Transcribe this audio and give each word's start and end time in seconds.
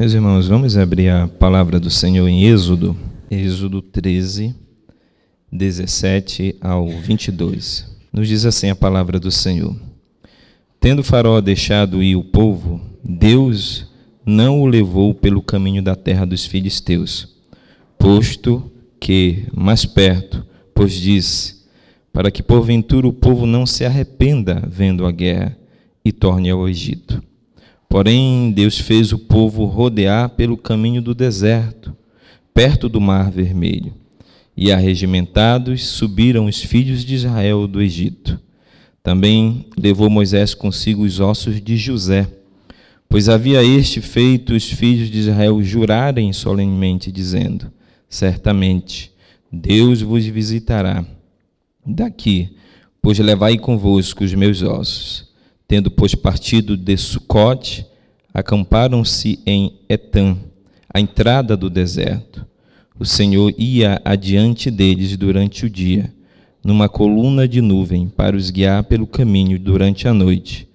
Meus 0.00 0.14
irmãos, 0.14 0.48
vamos 0.48 0.78
abrir 0.78 1.10
a 1.10 1.28
palavra 1.28 1.78
do 1.78 1.90
Senhor 1.90 2.26
em 2.26 2.46
Êxodo, 2.46 2.96
Êxodo 3.30 3.82
13, 3.82 4.54
17 5.52 6.56
ao 6.58 6.88
22. 6.88 7.86
Nos 8.10 8.26
diz 8.26 8.46
assim 8.46 8.70
a 8.70 8.74
palavra 8.74 9.20
do 9.20 9.30
Senhor: 9.30 9.76
Tendo 10.80 11.04
Faraó 11.04 11.38
deixado 11.42 12.02
ir 12.02 12.16
o 12.16 12.24
povo, 12.24 12.80
Deus 13.04 13.92
não 14.24 14.62
o 14.62 14.66
levou 14.66 15.12
pelo 15.12 15.42
caminho 15.42 15.82
da 15.82 15.94
terra 15.94 16.24
dos 16.24 16.46
filisteus, 16.46 17.36
posto 17.98 18.72
que 18.98 19.48
mais 19.54 19.84
perto, 19.84 20.46
pois 20.74 20.94
disse: 20.94 21.66
Para 22.10 22.30
que 22.30 22.42
porventura 22.42 23.06
o 23.06 23.12
povo 23.12 23.44
não 23.44 23.66
se 23.66 23.84
arrependa 23.84 24.66
vendo 24.66 25.04
a 25.04 25.12
guerra 25.12 25.58
e 26.02 26.10
torne 26.10 26.48
ao 26.48 26.66
Egito. 26.66 27.22
Porém, 27.90 28.52
Deus 28.52 28.78
fez 28.78 29.12
o 29.12 29.18
povo 29.18 29.64
rodear 29.64 30.28
pelo 30.28 30.56
caminho 30.56 31.02
do 31.02 31.12
deserto, 31.12 31.92
perto 32.54 32.88
do 32.88 33.00
Mar 33.00 33.32
Vermelho. 33.32 33.92
E 34.56 34.70
arregimentados 34.70 35.84
subiram 35.88 36.46
os 36.46 36.62
filhos 36.62 37.04
de 37.04 37.16
Israel 37.16 37.66
do 37.66 37.82
Egito. 37.82 38.38
Também 39.02 39.66
levou 39.76 40.08
Moisés 40.08 40.54
consigo 40.54 41.02
os 41.02 41.18
ossos 41.18 41.60
de 41.60 41.76
José, 41.76 42.28
pois 43.08 43.28
havia 43.28 43.64
este 43.64 44.00
feito 44.00 44.54
os 44.54 44.70
filhos 44.70 45.10
de 45.10 45.18
Israel 45.18 45.60
jurarem 45.60 46.32
solenemente, 46.32 47.10
dizendo: 47.10 47.72
Certamente 48.08 49.10
Deus 49.50 50.00
vos 50.00 50.24
visitará 50.26 51.04
daqui, 51.84 52.50
pois 53.02 53.18
levai 53.18 53.58
convosco 53.58 54.22
os 54.22 54.32
meus 54.32 54.62
ossos 54.62 55.29
Tendo, 55.70 55.88
pois, 55.88 56.16
partido 56.16 56.76
de 56.76 56.96
Sucote, 56.96 57.86
acamparam-se 58.34 59.38
em 59.46 59.72
Etam, 59.88 60.36
a 60.92 61.00
entrada 61.00 61.56
do 61.56 61.70
deserto. 61.70 62.44
O 62.98 63.04
Senhor 63.04 63.54
ia 63.56 64.02
adiante 64.04 64.68
deles 64.68 65.16
durante 65.16 65.66
o 65.66 65.70
dia, 65.70 66.12
numa 66.64 66.88
coluna 66.88 67.46
de 67.46 67.60
nuvem 67.60 68.08
para 68.08 68.36
os 68.36 68.50
guiar 68.50 68.82
pelo 68.82 69.06
caminho 69.06 69.60
durante 69.60 70.08
a 70.08 70.12
noite, 70.12 70.68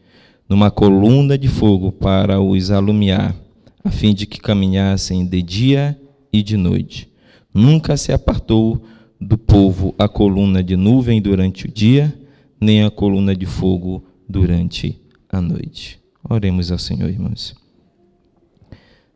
numa 0.47 0.71
coluna 0.71 1.37
de 1.37 1.49
fogo 1.49 1.91
para 1.91 2.39
os 2.39 2.71
alumiar, 2.71 3.35
a 3.83 3.91
fim 3.91 4.13
de 4.13 4.25
que 4.25 4.39
caminhassem 4.39 5.25
de 5.25 5.41
dia 5.41 5.99
e 6.31 6.41
de 6.41 6.55
noite. 6.55 7.11
Nunca 7.53 7.97
se 7.97 8.13
apartou 8.13 8.81
do 9.19 9.37
povo 9.37 9.93
a 9.99 10.07
coluna 10.07 10.63
de 10.63 10.77
nuvem 10.77 11.21
durante 11.21 11.65
o 11.65 11.69
dia, 11.69 12.17
nem 12.61 12.85
a 12.85 12.89
coluna 12.89 13.35
de 13.35 13.45
fogo 13.45 14.01
durante 14.27 14.99
a 15.29 15.41
noite. 15.41 15.99
Oremos 16.27 16.71
ao 16.71 16.79
Senhor, 16.79 17.09
irmãos. 17.09 17.55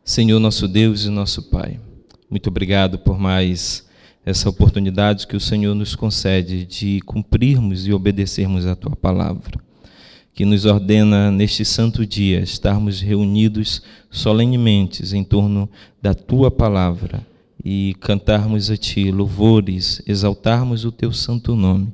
Senhor, 0.04 0.38
nosso 0.40 0.66
Deus 0.66 1.04
e 1.04 1.10
nosso 1.10 1.42
Pai, 1.50 1.78
muito 2.28 2.48
obrigado 2.48 2.98
por 2.98 3.18
mais 3.18 3.88
essa 4.24 4.48
oportunidade 4.48 5.26
que 5.26 5.36
o 5.36 5.40
Senhor 5.40 5.74
nos 5.74 5.94
concede 5.94 6.64
de 6.64 7.00
cumprirmos 7.00 7.86
e 7.86 7.92
obedecermos 7.92 8.66
a 8.66 8.76
tua 8.76 8.94
palavra, 8.94 9.58
que 10.34 10.44
nos 10.44 10.64
ordena 10.64 11.30
neste 11.30 11.64
santo 11.64 12.06
dia 12.06 12.40
estarmos 12.40 13.00
reunidos 13.00 13.82
solenemente 14.10 15.04
em 15.16 15.24
torno 15.24 15.68
da 16.00 16.14
tua 16.14 16.50
palavra 16.50 17.26
e 17.64 17.94
cantarmos 18.00 18.70
a 18.70 18.76
ti 18.76 19.10
louvores, 19.10 20.02
exaltarmos 20.06 20.84
o 20.84 20.92
teu 20.92 21.12
santo 21.12 21.54
nome 21.54 21.92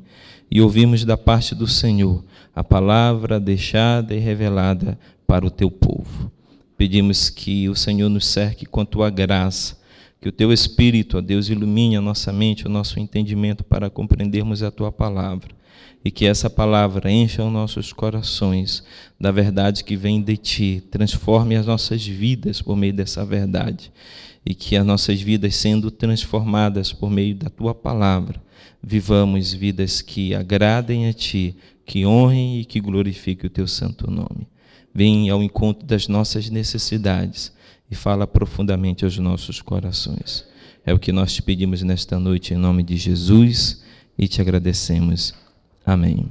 e 0.50 0.60
ouvirmos 0.60 1.04
da 1.04 1.16
parte 1.16 1.54
do 1.54 1.66
Senhor 1.66 2.24
a 2.54 2.64
palavra 2.64 3.38
deixada 3.38 4.14
e 4.14 4.18
revelada 4.18 4.98
para 5.26 5.44
o 5.44 5.50
teu 5.50 5.70
povo. 5.70 6.30
Pedimos 6.76 7.28
que 7.28 7.68
o 7.68 7.74
Senhor 7.74 8.08
nos 8.08 8.26
cerque 8.26 8.64
com 8.64 8.80
a 8.80 8.86
tua 8.86 9.10
graça, 9.10 9.76
que 10.20 10.28
o 10.28 10.32
teu 10.32 10.52
Espírito, 10.52 11.18
ó 11.18 11.20
Deus, 11.20 11.48
ilumine 11.48 11.96
a 11.96 12.00
nossa 12.00 12.32
mente, 12.32 12.66
o 12.66 12.70
nosso 12.70 12.98
entendimento 12.98 13.64
para 13.64 13.90
compreendermos 13.90 14.62
a 14.62 14.70
tua 14.70 14.90
palavra 14.90 15.54
e 16.04 16.10
que 16.10 16.24
essa 16.24 16.48
palavra 16.48 17.10
encha 17.10 17.44
os 17.44 17.52
nossos 17.52 17.92
corações 17.92 18.84
da 19.18 19.32
verdade 19.32 19.82
que 19.82 19.96
vem 19.96 20.22
de 20.22 20.36
ti, 20.36 20.82
transforme 20.90 21.56
as 21.56 21.66
nossas 21.66 22.06
vidas 22.06 22.62
por 22.62 22.76
meio 22.76 22.92
dessa 22.92 23.24
verdade 23.24 23.90
e 24.46 24.54
que 24.54 24.76
as 24.76 24.86
nossas 24.86 25.20
vidas 25.20 25.56
sendo 25.56 25.90
transformadas 25.90 26.92
por 26.92 27.10
meio 27.10 27.34
da 27.34 27.50
tua 27.50 27.74
palavra, 27.74 28.40
vivamos 28.80 29.52
vidas 29.52 30.00
que 30.00 30.32
agradem 30.32 31.08
a 31.08 31.12
ti, 31.12 31.56
que 31.84 32.06
honrem 32.06 32.60
e 32.60 32.64
que 32.64 32.80
glorifiquem 32.80 33.48
o 33.48 33.50
teu 33.50 33.66
santo 33.66 34.08
nome. 34.08 34.46
Vem 34.94 35.28
ao 35.28 35.42
encontro 35.42 35.84
das 35.84 36.06
nossas 36.06 36.48
necessidades 36.48 37.52
e 37.90 37.94
fala 37.96 38.26
profundamente 38.26 39.04
aos 39.04 39.18
nossos 39.18 39.60
corações. 39.60 40.46
É 40.84 40.94
o 40.94 40.98
que 40.98 41.10
nós 41.10 41.34
te 41.34 41.42
pedimos 41.42 41.82
nesta 41.82 42.18
noite 42.18 42.54
em 42.54 42.56
nome 42.56 42.84
de 42.84 42.96
Jesus 42.96 43.82
e 44.16 44.28
te 44.28 44.40
agradecemos. 44.40 45.34
Amém. 45.84 46.28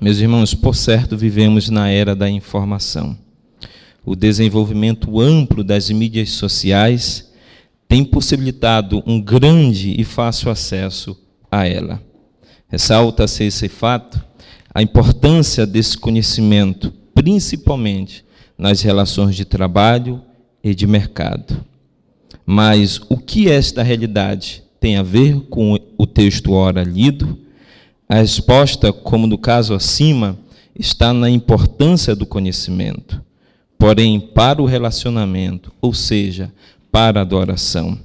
Meus 0.00 0.18
irmãos, 0.18 0.54
por 0.54 0.74
certo 0.74 1.16
vivemos 1.16 1.68
na 1.68 1.90
era 1.90 2.16
da 2.16 2.28
informação. 2.28 3.16
O 4.04 4.16
desenvolvimento 4.16 5.20
amplo 5.20 5.62
das 5.62 5.88
mídias 5.90 6.30
sociais 6.30 7.30
tem 7.86 8.04
possibilitado 8.04 9.02
um 9.06 9.20
grande 9.20 9.94
e 10.00 10.02
fácil 10.02 10.50
acesso 10.50 11.16
a 11.50 11.66
ela. 11.66 12.02
Ressalta-se 12.68 13.44
esse 13.44 13.68
fato, 13.68 14.22
a 14.74 14.82
importância 14.82 15.66
desse 15.66 15.96
conhecimento, 15.96 16.92
principalmente 17.14 18.24
nas 18.56 18.80
relações 18.80 19.36
de 19.36 19.44
trabalho 19.44 20.22
e 20.64 20.74
de 20.74 20.86
mercado. 20.86 21.64
Mas 22.44 23.00
o 23.08 23.16
que 23.16 23.48
esta 23.48 23.82
realidade 23.82 24.62
tem 24.80 24.96
a 24.96 25.02
ver 25.02 25.38
com 25.42 25.78
o 25.96 26.06
texto 26.06 26.52
ora 26.52 26.82
lido? 26.82 27.38
A 28.08 28.16
resposta, 28.16 28.92
como 28.92 29.26
no 29.26 29.38
caso 29.38 29.74
acima, 29.74 30.38
está 30.76 31.12
na 31.12 31.30
importância 31.30 32.16
do 32.16 32.26
conhecimento. 32.26 33.22
Porém, 33.82 34.20
para 34.20 34.62
o 34.62 34.64
relacionamento, 34.64 35.72
ou 35.80 35.92
seja, 35.92 36.52
para 36.92 37.18
a 37.18 37.22
adoração, 37.22 37.98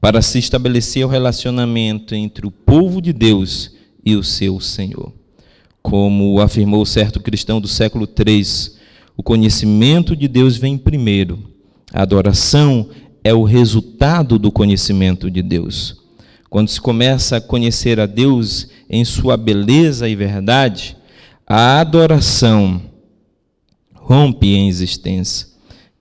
para 0.00 0.20
se 0.20 0.40
estabelecer 0.40 1.06
o 1.06 1.08
relacionamento 1.08 2.12
entre 2.12 2.44
o 2.44 2.50
povo 2.50 3.00
de 3.00 3.12
Deus 3.12 3.70
e 4.04 4.16
o 4.16 4.24
seu 4.24 4.58
Senhor. 4.58 5.12
Como 5.80 6.40
afirmou 6.40 6.84
certo 6.84 7.20
cristão 7.20 7.60
do 7.60 7.68
século 7.68 8.04
III, 8.04 8.44
o 9.16 9.22
conhecimento 9.22 10.16
de 10.16 10.26
Deus 10.26 10.56
vem 10.56 10.76
primeiro. 10.76 11.38
A 11.92 12.02
adoração 12.02 12.88
é 13.22 13.32
o 13.32 13.44
resultado 13.44 14.40
do 14.40 14.50
conhecimento 14.50 15.30
de 15.30 15.40
Deus. 15.40 16.02
Quando 16.50 16.66
se 16.66 16.80
começa 16.80 17.36
a 17.36 17.40
conhecer 17.40 18.00
a 18.00 18.06
Deus 18.06 18.68
em 18.90 19.04
sua 19.04 19.36
beleza 19.36 20.08
e 20.08 20.16
verdade, 20.16 20.96
a 21.46 21.78
adoração 21.78 22.95
rompe 24.06 24.54
em 24.54 24.68
existência. 24.68 25.48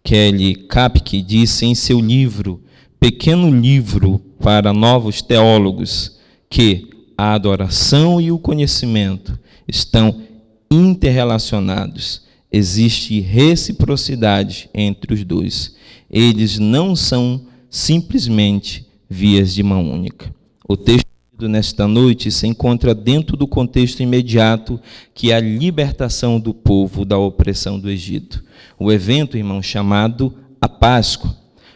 Kelly 0.04 0.54
Kapke 0.54 1.24
disse 1.24 1.66
em 1.66 1.74
seu 1.74 2.00
livro, 2.00 2.62
Pequeno 3.00 3.50
Livro 3.50 4.20
para 4.40 4.72
Novos 4.72 5.24
Teólogos, 5.24 6.20
que 6.48 6.88
a 7.18 7.34
adoração 7.34 8.22
e 8.22 8.32
o 8.32 8.38
conhecimento 8.38 9.40
estão 9.68 10.22
interrelacionados. 10.70 12.22
Existe 12.52 13.20
reciprocidade 13.22 14.70
entre 14.72 15.12
os 15.12 15.24
dois. 15.24 15.76
Eles 16.08 16.60
não 16.60 16.96
são 16.96 17.48
simplesmente 17.72 18.86
vias 19.10 19.52
de 19.52 19.64
mão 19.64 19.92
única. 19.92 20.32
O 20.70 20.78
texto 20.78 21.08
nesta 21.42 21.88
noite 21.88 22.32
se 22.32 22.48
encontra 22.48 22.96
dentro 22.96 23.36
do 23.36 23.46
contexto 23.46 24.02
imediato 24.02 24.80
que 25.14 25.32
é 25.32 25.36
a 25.36 25.40
libertação 25.40 26.40
do 26.40 26.54
povo 26.54 27.04
da 27.04 27.18
opressão 27.18 27.78
do 27.78 27.90
Egito. 27.90 28.44
O 28.80 28.92
evento, 28.92 29.38
irmão, 29.38 29.62
chamado 29.62 30.34
a 30.62 30.70
Páscoa. 30.70 31.36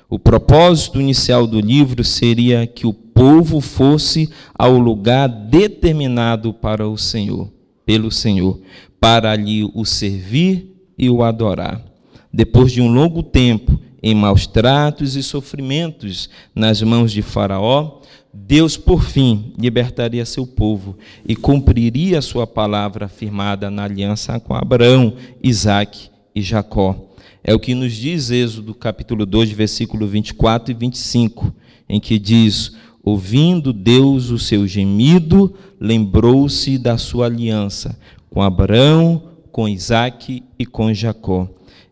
O 0.09 0.17
propósito 0.17 0.99
inicial 0.99 1.45
do 1.45 1.59
livro 1.59 2.03
seria 2.03 2.65
que 2.65 2.87
o 2.87 2.93
povo 2.93 3.59
fosse 3.59 4.29
ao 4.57 4.77
lugar 4.77 5.27
determinado 5.27 6.53
para 6.53 6.87
o 6.87 6.97
Senhor, 6.97 7.51
pelo 7.85 8.09
Senhor, 8.09 8.59
para 8.99 9.31
ali 9.31 9.69
o 9.75 9.83
servir 9.85 10.73
e 10.97 11.09
o 11.09 11.21
adorar. 11.21 11.83
Depois 12.31 12.71
de 12.71 12.81
um 12.81 12.91
longo 12.91 13.21
tempo 13.21 13.79
em 14.01 14.15
maus 14.15 14.47
tratos 14.47 15.15
e 15.15 15.21
sofrimentos 15.21 16.29
nas 16.55 16.81
mãos 16.81 17.11
de 17.11 17.21
Faraó, 17.21 17.98
Deus, 18.47 18.77
por 18.77 19.03
fim, 19.03 19.53
libertaria 19.57 20.25
seu 20.25 20.45
povo 20.47 20.97
e 21.27 21.35
cumpriria 21.35 22.21
sua 22.21 22.47
palavra 22.47 23.05
afirmada 23.05 23.69
na 23.69 23.83
aliança 23.83 24.39
com 24.39 24.55
Abraão, 24.55 25.13
Isaque 25.43 26.09
e 26.33 26.41
Jacó. 26.41 27.09
É 27.43 27.53
o 27.53 27.59
que 27.59 27.75
nos 27.75 27.93
diz 27.93 28.31
Êxodo 28.31 28.73
capítulo 28.73 29.25
2, 29.25 29.51
versículo 29.51 30.07
24 30.07 30.71
e 30.71 30.73
25, 30.73 31.53
em 31.87 31.99
que 31.99 32.17
diz: 32.17 32.75
Ouvindo 33.03 33.71
Deus 33.71 34.29
o 34.29 34.39
seu 34.39 34.67
gemido, 34.67 35.53
lembrou-se 35.79 36.77
da 36.77 36.97
sua 36.97 37.27
aliança 37.27 37.97
com 38.29 38.41
Abraão, 38.41 39.23
com 39.51 39.67
Isaque 39.67 40.43
e 40.57 40.65
com 40.65 40.93
Jacó. 40.93 41.47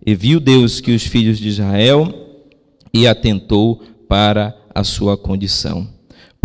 E 0.05 0.15
viu 0.15 0.39
Deus 0.39 0.79
que 0.79 0.91
os 0.91 1.03
filhos 1.03 1.37
de 1.37 1.49
Israel 1.49 2.07
e 2.93 3.07
atentou 3.07 3.81
para 4.07 4.55
a 4.73 4.83
sua 4.83 5.17
condição. 5.17 5.96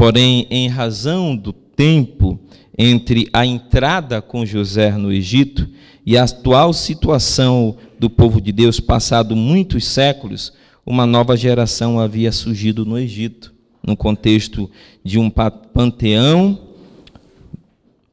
Porém, 0.03 0.49
em 0.51 0.67
razão 0.67 1.37
do 1.37 1.53
tempo 1.53 2.37
entre 2.77 3.29
a 3.33 3.47
entrada 3.47 4.21
com 4.21 4.45
José 4.45 4.91
no 4.99 5.13
Egito 5.13 5.69
e 6.05 6.19
a 6.19 6.25
atual 6.25 6.73
situação 6.73 7.77
do 8.01 8.11
povo 8.11 8.41
de 8.41 8.51
Deus, 8.51 8.81
passado 8.81 9.37
muitos 9.37 9.87
séculos, 9.87 10.53
uma 10.85 11.07
nova 11.07 11.37
geração 11.37 12.01
havia 12.01 12.33
surgido 12.33 12.85
no 12.85 12.99
Egito, 12.99 13.55
no 13.81 13.97
contexto 13.97 14.69
de 15.05 15.21
um 15.21 15.31
panteão 15.31 16.59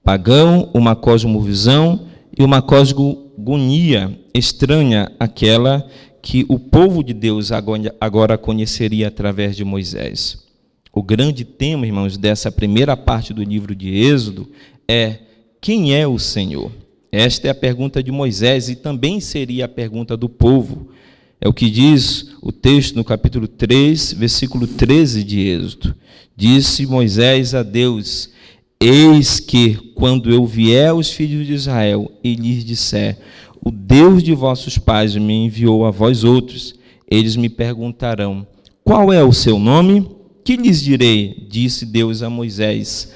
pagão, 0.03 0.69
uma 0.75 0.95
cosmovisão 0.95 2.05
e 2.37 2.43
uma 2.43 2.61
cosmogonia 2.61 4.15
estranha 4.31 5.11
àquela 5.19 5.89
que 6.21 6.45
o 6.49 6.59
povo 6.59 7.03
de 7.03 7.15
Deus 7.15 7.49
agora 7.99 8.37
conheceria 8.37 9.07
através 9.07 9.55
de 9.55 9.65
Moisés. 9.65 10.48
O 10.99 11.01
grande 11.01 11.45
tema, 11.45 11.85
irmãos, 11.85 12.17
dessa 12.17 12.51
primeira 12.51 12.97
parte 12.97 13.33
do 13.33 13.41
livro 13.41 13.73
de 13.73 13.87
Êxodo 13.87 14.49
é: 14.85 15.19
quem 15.61 15.95
é 15.95 16.05
o 16.05 16.19
Senhor? 16.19 16.73
Esta 17.09 17.47
é 17.47 17.51
a 17.51 17.55
pergunta 17.55 18.03
de 18.03 18.11
Moisés 18.11 18.67
e 18.67 18.75
também 18.75 19.21
seria 19.21 19.63
a 19.63 19.69
pergunta 19.69 20.17
do 20.17 20.27
povo. 20.27 20.89
É 21.39 21.47
o 21.47 21.53
que 21.53 21.69
diz 21.69 22.35
o 22.41 22.51
texto 22.51 22.97
no 22.97 23.05
capítulo 23.05 23.47
3, 23.47 24.11
versículo 24.11 24.67
13 24.67 25.23
de 25.23 25.39
Êxodo. 25.39 25.95
Disse 26.35 26.85
Moisés 26.85 27.55
a 27.55 27.63
Deus: 27.63 28.31
Eis 28.77 29.39
que, 29.39 29.75
quando 29.95 30.29
eu 30.29 30.45
vier 30.45 30.89
aos 30.89 31.09
filhos 31.09 31.47
de 31.47 31.53
Israel 31.53 32.11
e 32.21 32.35
lhes 32.35 32.65
disser: 32.65 33.17
O 33.63 33.71
Deus 33.71 34.21
de 34.21 34.33
vossos 34.33 34.77
pais 34.77 35.15
me 35.15 35.45
enviou 35.45 35.85
a 35.85 35.91
vós 35.91 36.25
outros, 36.25 36.75
eles 37.09 37.37
me 37.37 37.47
perguntarão: 37.47 38.45
Qual 38.83 39.13
é 39.13 39.23
o 39.23 39.31
seu 39.31 39.57
nome? 39.57 40.18
Que 40.49 40.57
lhes 40.57 40.81
direi? 40.81 41.45
Disse 41.47 41.85
Deus 41.85 42.23
a 42.23 42.29
Moisés: 42.29 43.13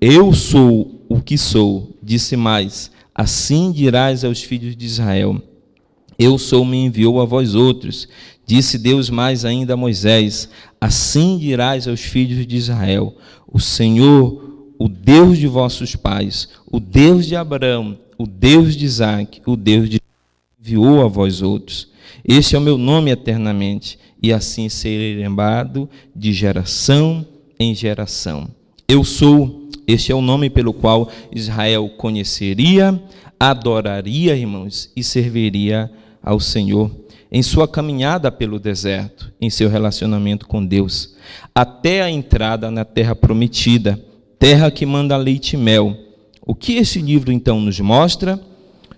Eu 0.00 0.32
sou 0.32 1.04
o 1.08 1.20
que 1.20 1.36
sou. 1.36 1.98
Disse 2.00 2.36
mais: 2.36 2.88
Assim 3.12 3.72
dirás 3.72 4.22
aos 4.22 4.44
filhos 4.44 4.76
de 4.76 4.86
Israel: 4.86 5.42
eu 6.16 6.38
sou, 6.38 6.64
me 6.64 6.76
enviou 6.76 7.20
a 7.20 7.24
vós 7.24 7.56
outros. 7.56 8.08
Disse 8.46 8.78
Deus 8.78 9.10
mais 9.10 9.44
ainda 9.44 9.74
a 9.74 9.76
Moisés: 9.76 10.48
Assim 10.80 11.36
dirás 11.36 11.88
aos 11.88 12.02
filhos 12.02 12.46
de 12.46 12.54
Israel: 12.54 13.16
O 13.52 13.58
Senhor, 13.58 14.70
o 14.78 14.88
Deus 14.88 15.38
de 15.38 15.48
vossos 15.48 15.96
pais, 15.96 16.48
o 16.70 16.78
Deus 16.78 17.26
de 17.26 17.34
Abraão, 17.34 17.98
o 18.16 18.24
Deus 18.24 18.76
de 18.76 18.84
Isaac, 18.84 19.42
o 19.44 19.56
Deus 19.56 19.90
de 19.90 20.00
enviou 20.60 21.04
a 21.04 21.08
vós 21.08 21.42
outros. 21.42 21.88
Este 22.24 22.54
é 22.54 22.58
o 22.60 22.62
meu 22.62 22.78
nome 22.78 23.10
eternamente, 23.10 23.98
e 24.22 24.32
assim 24.32 24.68
serei 24.68 25.16
lembrado 25.16 25.88
de 26.14 26.32
geração 26.32 27.26
em 27.58 27.74
geração. 27.74 28.48
Eu 28.88 29.04
sou, 29.04 29.68
este 29.86 30.12
é 30.12 30.14
o 30.14 30.20
nome 30.20 30.48
pelo 30.48 30.72
qual 30.72 31.10
Israel 31.32 31.88
conheceria, 31.96 33.00
adoraria, 33.38 34.36
irmãos, 34.36 34.90
e 34.96 35.02
serviria 35.02 35.90
ao 36.22 36.40
Senhor 36.40 36.90
em 37.30 37.42
sua 37.42 37.66
caminhada 37.66 38.30
pelo 38.30 38.58
deserto, 38.58 39.32
em 39.40 39.50
seu 39.50 39.68
relacionamento 39.68 40.46
com 40.46 40.64
Deus, 40.64 41.14
até 41.54 42.02
a 42.02 42.10
entrada 42.10 42.70
na 42.70 42.84
terra 42.84 43.14
prometida, 43.14 44.02
terra 44.38 44.70
que 44.70 44.86
manda 44.86 45.16
leite 45.16 45.54
e 45.54 45.56
mel. 45.56 45.96
O 46.40 46.54
que 46.54 46.74
esse 46.74 47.00
livro 47.00 47.32
então 47.32 47.60
nos 47.60 47.80
mostra? 47.80 48.40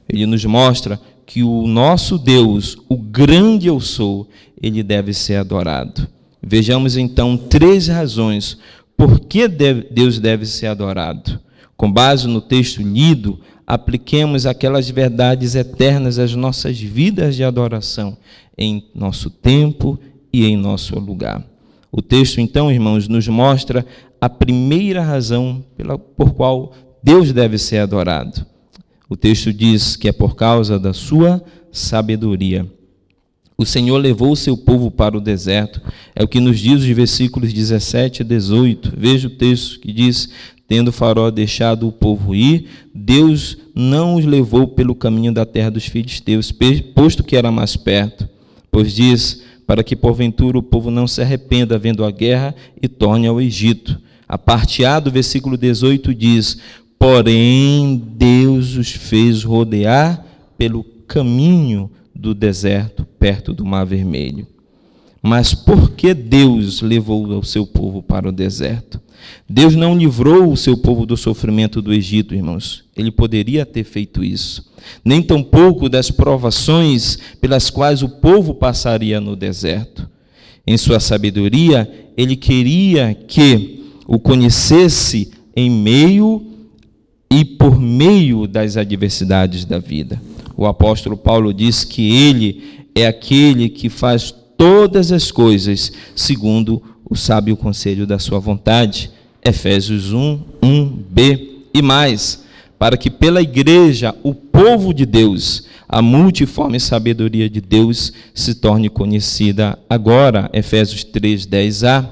Ele 0.08 0.26
nos 0.26 0.44
mostra 0.44 1.00
que 1.28 1.42
o 1.42 1.66
nosso 1.66 2.16
Deus, 2.16 2.78
o 2.88 2.96
grande 2.96 3.66
eu 3.66 3.78
sou, 3.80 4.26
ele 4.62 4.82
deve 4.82 5.12
ser 5.12 5.34
adorado. 5.34 6.08
Vejamos 6.42 6.96
então 6.96 7.36
três 7.36 7.86
razões 7.86 8.56
por 8.96 9.20
que 9.20 9.46
Deus 9.46 10.18
deve 10.18 10.46
ser 10.46 10.68
adorado. 10.68 11.38
Com 11.76 11.92
base 11.92 12.26
no 12.26 12.40
texto 12.40 12.80
lido, 12.80 13.38
apliquemos 13.66 14.46
aquelas 14.46 14.88
verdades 14.88 15.54
eternas 15.54 16.18
às 16.18 16.34
nossas 16.34 16.80
vidas 16.80 17.36
de 17.36 17.44
adoração, 17.44 18.16
em 18.56 18.88
nosso 18.94 19.28
tempo 19.28 20.00
e 20.32 20.46
em 20.46 20.56
nosso 20.56 20.98
lugar. 20.98 21.44
O 21.92 22.00
texto, 22.00 22.40
então, 22.40 22.72
irmãos, 22.72 23.06
nos 23.06 23.28
mostra 23.28 23.84
a 24.18 24.30
primeira 24.30 25.02
razão 25.02 25.62
pela, 25.76 25.98
por 25.98 26.32
qual 26.32 26.72
Deus 27.02 27.32
deve 27.32 27.58
ser 27.58 27.80
adorado. 27.80 28.46
O 29.08 29.16
texto 29.16 29.52
diz 29.52 29.96
que 29.96 30.06
é 30.06 30.12
por 30.12 30.36
causa 30.36 30.78
da 30.78 30.92
sua 30.92 31.42
sabedoria. 31.72 32.66
O 33.56 33.64
Senhor 33.64 33.96
levou 33.96 34.32
o 34.32 34.36
seu 34.36 34.56
povo 34.56 34.90
para 34.90 35.16
o 35.16 35.20
deserto. 35.20 35.80
É 36.14 36.22
o 36.22 36.28
que 36.28 36.38
nos 36.38 36.60
diz 36.60 36.82
os 36.82 36.86
versículos 36.86 37.52
17 37.52 38.20
e 38.20 38.24
18. 38.24 38.92
Veja 38.96 39.26
o 39.26 39.30
texto 39.30 39.80
que 39.80 39.92
diz: 39.92 40.28
Tendo 40.68 40.92
Faraó 40.92 41.30
deixado 41.30 41.88
o 41.88 41.92
povo 41.92 42.34
ir, 42.34 42.68
Deus 42.94 43.56
não 43.74 44.16
os 44.16 44.26
levou 44.26 44.68
pelo 44.68 44.94
caminho 44.94 45.32
da 45.32 45.46
terra 45.46 45.70
dos 45.70 45.86
filisteus, 45.86 46.52
posto 46.94 47.24
que 47.24 47.34
era 47.34 47.50
mais 47.50 47.76
perto. 47.76 48.28
Pois 48.70 48.92
diz: 48.92 49.42
Para 49.66 49.82
que 49.82 49.96
porventura 49.96 50.58
o 50.58 50.62
povo 50.62 50.90
não 50.90 51.08
se 51.08 51.22
arrependa 51.22 51.78
vendo 51.78 52.04
a 52.04 52.10
guerra 52.10 52.54
e 52.80 52.86
torne 52.86 53.26
ao 53.26 53.40
Egito. 53.40 53.98
A 54.28 54.36
parte 54.36 54.84
A 54.84 55.00
do 55.00 55.10
versículo 55.10 55.56
18 55.56 56.14
diz: 56.14 56.58
Porém, 56.98 58.02
Deus 58.16 58.76
os 58.76 58.90
fez 58.90 59.44
rodear 59.44 60.24
pelo 60.56 60.82
caminho 61.06 61.90
do 62.14 62.34
deserto, 62.34 63.06
perto 63.18 63.54
do 63.54 63.64
Mar 63.64 63.84
Vermelho. 63.84 64.46
Mas 65.22 65.54
por 65.54 65.90
que 65.90 66.12
Deus 66.12 66.80
levou 66.80 67.26
o 67.26 67.44
seu 67.44 67.66
povo 67.66 68.02
para 68.02 68.28
o 68.28 68.32
deserto? 68.32 69.00
Deus 69.48 69.74
não 69.74 69.96
livrou 69.96 70.52
o 70.52 70.56
seu 70.56 70.76
povo 70.76 71.04
do 71.06 71.16
sofrimento 71.16 71.80
do 71.82 71.92
Egito, 71.92 72.34
irmãos. 72.34 72.84
Ele 72.96 73.10
poderia 73.10 73.64
ter 73.64 73.84
feito 73.84 74.22
isso. 74.22 74.72
Nem 75.04 75.22
tampouco 75.22 75.88
das 75.88 76.10
provações 76.10 77.18
pelas 77.40 77.70
quais 77.70 78.02
o 78.02 78.08
povo 78.08 78.54
passaria 78.54 79.20
no 79.20 79.34
deserto. 79.34 80.08
Em 80.66 80.76
sua 80.76 81.00
sabedoria, 81.00 81.90
ele 82.16 82.36
queria 82.36 83.14
que 83.14 83.84
o 84.06 84.18
conhecesse 84.18 85.30
em 85.56 85.70
meio 85.70 86.46
e 87.30 87.44
por 87.44 87.78
meio 87.78 88.46
das 88.46 88.76
adversidades 88.76 89.64
da 89.64 89.78
vida. 89.78 90.20
O 90.56 90.66
apóstolo 90.66 91.16
Paulo 91.16 91.52
diz 91.52 91.84
que 91.84 92.10
ele 92.10 92.86
é 92.94 93.06
aquele 93.06 93.68
que 93.68 93.88
faz 93.88 94.34
todas 94.56 95.12
as 95.12 95.30
coisas 95.30 95.92
segundo 96.16 96.82
o 97.08 97.14
sábio 97.16 97.56
conselho 97.56 98.06
da 98.06 98.18
sua 98.18 98.38
vontade. 98.38 99.10
Efésios 99.44 100.12
1, 100.12 100.40
1b 100.62 101.48
e 101.72 101.80
mais, 101.80 102.44
para 102.78 102.96
que 102.96 103.10
pela 103.10 103.40
igreja, 103.40 104.14
o 104.22 104.34
povo 104.34 104.92
de 104.92 105.06
Deus, 105.06 105.66
a 105.88 106.02
multiforme 106.02 106.78
sabedoria 106.80 107.48
de 107.48 107.60
Deus 107.60 108.12
se 108.34 108.54
torne 108.56 108.88
conhecida 108.88 109.78
agora. 109.88 110.50
Efésios 110.52 111.04
3, 111.04 111.46
10a. 111.46 112.06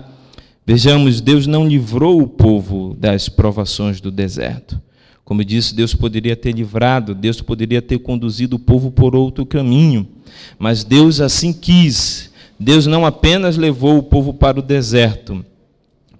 Vejamos, 0.65 1.21
Deus 1.21 1.47
não 1.47 1.67
livrou 1.67 2.23
o 2.23 2.29
povo 2.29 2.97
das 2.99 3.29
provações 3.29 4.01
do 4.01 4.11
deserto. 4.11 4.81
Como 5.27 5.41
eu 5.41 5.45
disse, 5.45 5.75
Deus 5.75 5.93
poderia 5.93 6.37
ter 6.37 6.53
livrado, 6.53 7.13
Deus 7.13 7.41
poderia 7.41 7.83
ter 7.83 7.99
conduzido 7.99 8.55
o 8.55 8.61
povo 8.61 8.93
por 8.93 9.17
outro 9.17 9.45
caminho, 9.45 10.07
mas 10.57 10.85
Deus 10.85 11.21
assim 11.21 11.53
quis. 11.53 12.31
Deus 12.61 12.87
não 12.87 13.05
apenas 13.05 13.57
levou 13.57 13.99
o 13.99 14.05
povo 14.05 14.33
para 14.33 14.61
o 14.61 14.63
deserto 14.63 15.45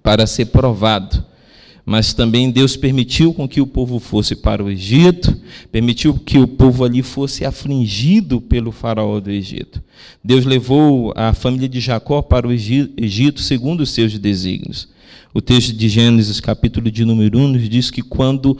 para 0.03 0.27
ser 0.27 0.47
provado, 0.47 1.23
mas 1.85 2.13
também 2.13 2.51
Deus 2.51 2.75
permitiu 2.75 3.33
com 3.33 3.47
que 3.47 3.61
o 3.61 3.65
povo 3.65 3.97
fosse 3.97 4.35
para 4.35 4.61
o 4.61 4.69
Egito, 4.69 5.39
permitiu 5.71 6.13
que 6.15 6.37
o 6.37 6.45
povo 6.45 6.83
ali 6.83 7.01
fosse 7.01 7.45
afligido 7.45 8.41
pelo 8.41 8.73
faraó 8.73 9.21
do 9.21 9.31
Egito. 9.31 9.81
Deus 10.21 10.43
levou 10.43 11.13
a 11.15 11.31
família 11.31 11.69
de 11.69 11.79
Jacó 11.79 12.21
para 12.21 12.45
o 12.45 12.51
Egito 12.51 13.39
segundo 13.39 13.79
os 13.79 13.89
seus 13.91 14.19
desígnios. 14.19 14.89
O 15.37 15.41
texto 15.41 15.71
de 15.71 15.87
Gênesis, 15.87 16.39
capítulo 16.39 16.89
de 16.89 17.05
número 17.05 17.37
1, 17.37 17.47
nos 17.49 17.69
diz 17.69 17.91
que 17.91 18.01
quando 18.01 18.57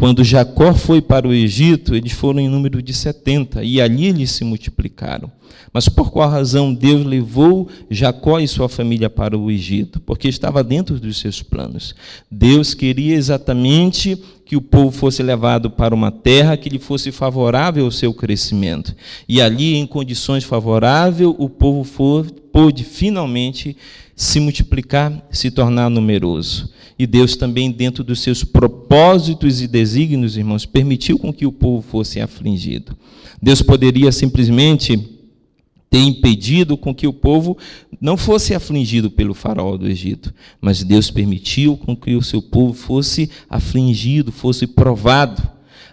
quando 0.00 0.24
Jacó 0.24 0.72
foi 0.72 1.02
para 1.02 1.28
o 1.28 1.34
Egito, 1.34 1.94
eles 1.94 2.12
foram 2.12 2.40
em 2.40 2.48
número 2.48 2.80
de 2.80 2.94
70 2.94 3.62
e 3.62 3.82
ali 3.82 4.06
eles 4.06 4.30
se 4.30 4.42
multiplicaram. 4.44 5.30
Mas 5.74 5.90
por 5.90 6.10
qual 6.10 6.30
razão 6.30 6.72
Deus 6.72 7.04
levou 7.04 7.68
Jacó 7.90 8.40
e 8.40 8.48
sua 8.48 8.66
família 8.66 9.10
para 9.10 9.36
o 9.36 9.50
Egito? 9.50 10.00
Porque 10.00 10.26
estava 10.26 10.64
dentro 10.64 10.98
dos 10.98 11.18
seus 11.18 11.42
planos. 11.42 11.94
Deus 12.30 12.72
queria 12.72 13.14
exatamente 13.14 14.18
que 14.50 14.56
o 14.56 14.60
povo 14.60 14.90
fosse 14.90 15.22
levado 15.22 15.70
para 15.70 15.94
uma 15.94 16.10
terra 16.10 16.56
que 16.56 16.68
lhe 16.68 16.80
fosse 16.80 17.12
favorável 17.12 17.84
ao 17.84 17.90
seu 17.92 18.12
crescimento. 18.12 18.96
E 19.28 19.40
ali, 19.40 19.76
em 19.76 19.86
condições 19.86 20.42
favoráveis, 20.42 21.32
o 21.38 21.48
povo 21.48 21.84
for, 21.84 22.28
pôde 22.52 22.82
finalmente 22.82 23.76
se 24.16 24.40
multiplicar, 24.40 25.24
se 25.30 25.52
tornar 25.52 25.88
numeroso. 25.88 26.68
E 26.98 27.06
Deus 27.06 27.36
também, 27.36 27.70
dentro 27.70 28.02
dos 28.02 28.22
seus 28.22 28.42
propósitos 28.42 29.62
e 29.62 29.68
desígnios, 29.68 30.36
irmãos, 30.36 30.66
permitiu 30.66 31.16
com 31.16 31.32
que 31.32 31.46
o 31.46 31.52
povo 31.52 31.80
fosse 31.80 32.20
afligido. 32.20 32.96
Deus 33.40 33.62
poderia 33.62 34.10
simplesmente 34.10 35.19
ter 35.90 35.98
impedido 35.98 36.76
com 36.76 36.94
que 36.94 37.08
o 37.08 37.12
povo 37.12 37.58
não 38.00 38.16
fosse 38.16 38.54
afligido 38.54 39.10
pelo 39.10 39.34
faraó 39.34 39.76
do 39.76 39.88
Egito, 39.88 40.32
mas 40.60 40.84
Deus 40.84 41.10
permitiu 41.10 41.76
com 41.76 41.96
que 41.96 42.14
o 42.14 42.22
seu 42.22 42.40
povo 42.40 42.72
fosse 42.72 43.28
afligido, 43.50 44.30
fosse 44.30 44.68
provado. 44.68 45.42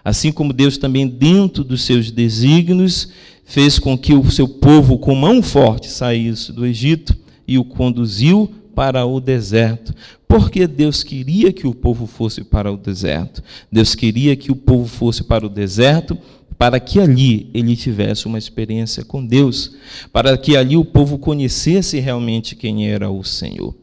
Assim 0.04 0.30
como 0.30 0.52
Deus 0.52 0.78
também, 0.78 1.06
dentro 1.08 1.64
dos 1.64 1.82
seus 1.82 2.12
desígnios, 2.12 3.08
fez 3.44 3.78
com 3.78 3.98
que 3.98 4.14
o 4.14 4.30
seu 4.30 4.48
povo 4.48 4.98
com 4.98 5.14
mão 5.16 5.42
forte 5.42 5.90
saísse 5.90 6.52
do 6.52 6.64
Egito 6.64 7.16
e 7.46 7.58
o 7.58 7.64
conduziu 7.64 8.48
para 8.74 9.04
o 9.04 9.20
deserto. 9.20 9.92
Porque 10.28 10.66
Deus 10.66 11.02
queria 11.02 11.52
que 11.52 11.66
o 11.66 11.74
povo 11.74 12.06
fosse 12.06 12.44
para 12.44 12.70
o 12.70 12.76
deserto. 12.76 13.42
Deus 13.72 13.94
queria 13.94 14.36
que 14.36 14.52
o 14.52 14.56
povo 14.56 14.86
fosse 14.86 15.24
para 15.24 15.44
o 15.44 15.48
deserto 15.48 16.16
para 16.58 16.80
que 16.80 16.98
ali 16.98 17.48
ele 17.54 17.76
tivesse 17.76 18.26
uma 18.26 18.36
experiência 18.36 19.04
com 19.04 19.24
Deus, 19.24 19.76
para 20.12 20.36
que 20.36 20.56
ali 20.56 20.76
o 20.76 20.84
povo 20.84 21.16
conhecesse 21.16 22.00
realmente 22.00 22.56
quem 22.56 22.90
era 22.90 23.08
o 23.08 23.22
Senhor. 23.22 23.74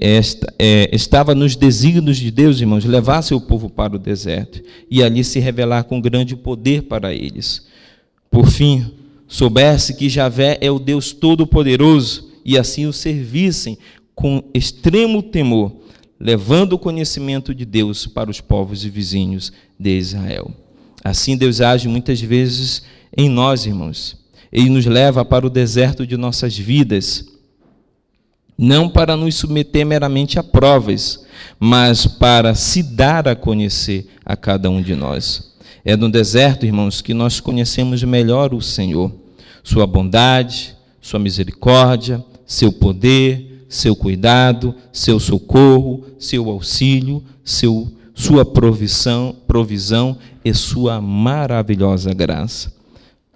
Esta, 0.00 0.52
é, 0.58 0.88
estava 0.94 1.34
nos 1.34 1.56
desígnios 1.56 2.18
de 2.18 2.30
Deus, 2.30 2.60
irmãos, 2.60 2.84
levar 2.84 3.22
seu 3.22 3.40
povo 3.40 3.68
para 3.68 3.96
o 3.96 3.98
deserto 3.98 4.62
e 4.88 5.02
ali 5.02 5.24
se 5.24 5.40
revelar 5.40 5.84
com 5.84 6.00
grande 6.00 6.36
poder 6.36 6.82
para 6.82 7.12
eles. 7.12 7.66
Por 8.30 8.48
fim, 8.48 8.92
soubesse 9.26 9.94
que 9.94 10.08
Javé 10.08 10.58
é 10.60 10.70
o 10.70 10.78
Deus 10.78 11.12
Todo-Poderoso 11.12 12.30
e 12.44 12.56
assim 12.58 12.86
o 12.86 12.92
servissem 12.92 13.78
com 14.14 14.44
extremo 14.54 15.22
temor, 15.22 15.72
levando 16.20 16.74
o 16.74 16.78
conhecimento 16.78 17.54
de 17.54 17.64
Deus 17.64 18.06
para 18.06 18.30
os 18.30 18.40
povos 18.40 18.84
e 18.84 18.90
vizinhos 18.90 19.52
de 19.78 19.96
Israel. 19.96 20.54
Assim 21.04 21.36
Deus 21.36 21.60
age 21.60 21.88
muitas 21.88 22.20
vezes 22.20 22.82
em 23.16 23.28
nós, 23.28 23.66
irmãos. 23.66 24.16
Ele 24.52 24.68
nos 24.68 24.86
leva 24.86 25.24
para 25.24 25.46
o 25.46 25.50
deserto 25.50 26.06
de 26.06 26.16
nossas 26.16 26.56
vidas, 26.56 27.24
não 28.56 28.88
para 28.88 29.16
nos 29.16 29.34
submeter 29.34 29.84
meramente 29.84 30.38
a 30.38 30.42
provas, 30.42 31.24
mas 31.58 32.06
para 32.06 32.54
se 32.54 32.82
dar 32.82 33.26
a 33.26 33.34
conhecer 33.34 34.06
a 34.24 34.36
cada 34.36 34.70
um 34.70 34.80
de 34.80 34.94
nós. 34.94 35.52
É 35.84 35.96
no 35.96 36.08
deserto, 36.08 36.64
irmãos, 36.64 37.00
que 37.00 37.12
nós 37.12 37.40
conhecemos 37.40 38.04
melhor 38.04 38.54
o 38.54 38.60
Senhor, 38.60 39.12
Sua 39.64 39.86
bondade, 39.86 40.76
Sua 41.00 41.18
misericórdia, 41.18 42.24
Seu 42.46 42.72
poder, 42.72 43.64
Seu 43.68 43.96
cuidado, 43.96 44.74
Seu 44.92 45.18
socorro, 45.18 46.04
Seu 46.18 46.48
auxílio, 46.48 47.24
Seu 47.42 47.90
Sua 48.14 48.44
provisão, 48.44 49.36
provisão 49.46 50.18
e 50.44 50.52
Sua 50.54 51.00
maravilhosa 51.00 52.12
graça. 52.12 52.72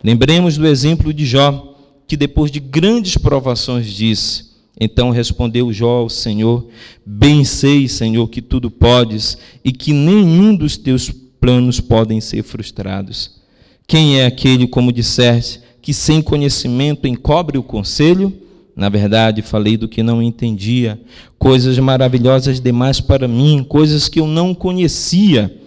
Lembremos 0.03 0.57
do 0.57 0.67
exemplo 0.67 1.13
de 1.13 1.25
Jó, 1.25 1.75
que 2.07 2.17
depois 2.17 2.51
de 2.51 2.61
grandes 2.61 3.17
provações 3.17 3.87
disse: 3.87 4.47
então 4.79 5.11
respondeu 5.11 5.73
Jó 5.73 6.01
ao 6.01 6.09
Senhor: 6.09 6.67
Bem 7.05 7.45
sei, 7.45 7.89
Senhor, 7.89 8.29
que 8.29 8.43
tudo 8.43 8.71
podes 8.71 9.39
e 9.65 9.73
que 9.73 9.93
nenhum 9.93 10.55
dos 10.55 10.77
teus 10.77 11.11
planos 11.41 11.81
podem 11.81 12.21
ser 12.21 12.43
frustrados. 12.43 13.41
Quem 13.87 14.21
é 14.21 14.27
aquele, 14.27 14.67
como 14.67 14.93
disseste, 14.93 15.61
que 15.81 15.95
sem 15.95 16.21
conhecimento 16.21 17.07
encobre 17.07 17.57
o 17.57 17.63
conselho? 17.63 18.33
Na 18.77 18.91
verdade, 18.91 19.41
falei 19.41 19.79
do 19.79 19.89
que 19.89 20.03
não 20.03 20.23
entendia, 20.23 21.01
coisas 21.39 21.79
maravilhosas 21.79 22.61
demais 22.61 23.01
para 23.01 23.27
mim, 23.27 23.65
coisas 23.67 24.07
que 24.07 24.21
eu 24.21 24.27
não 24.27 24.55
conhecia. 24.55 25.59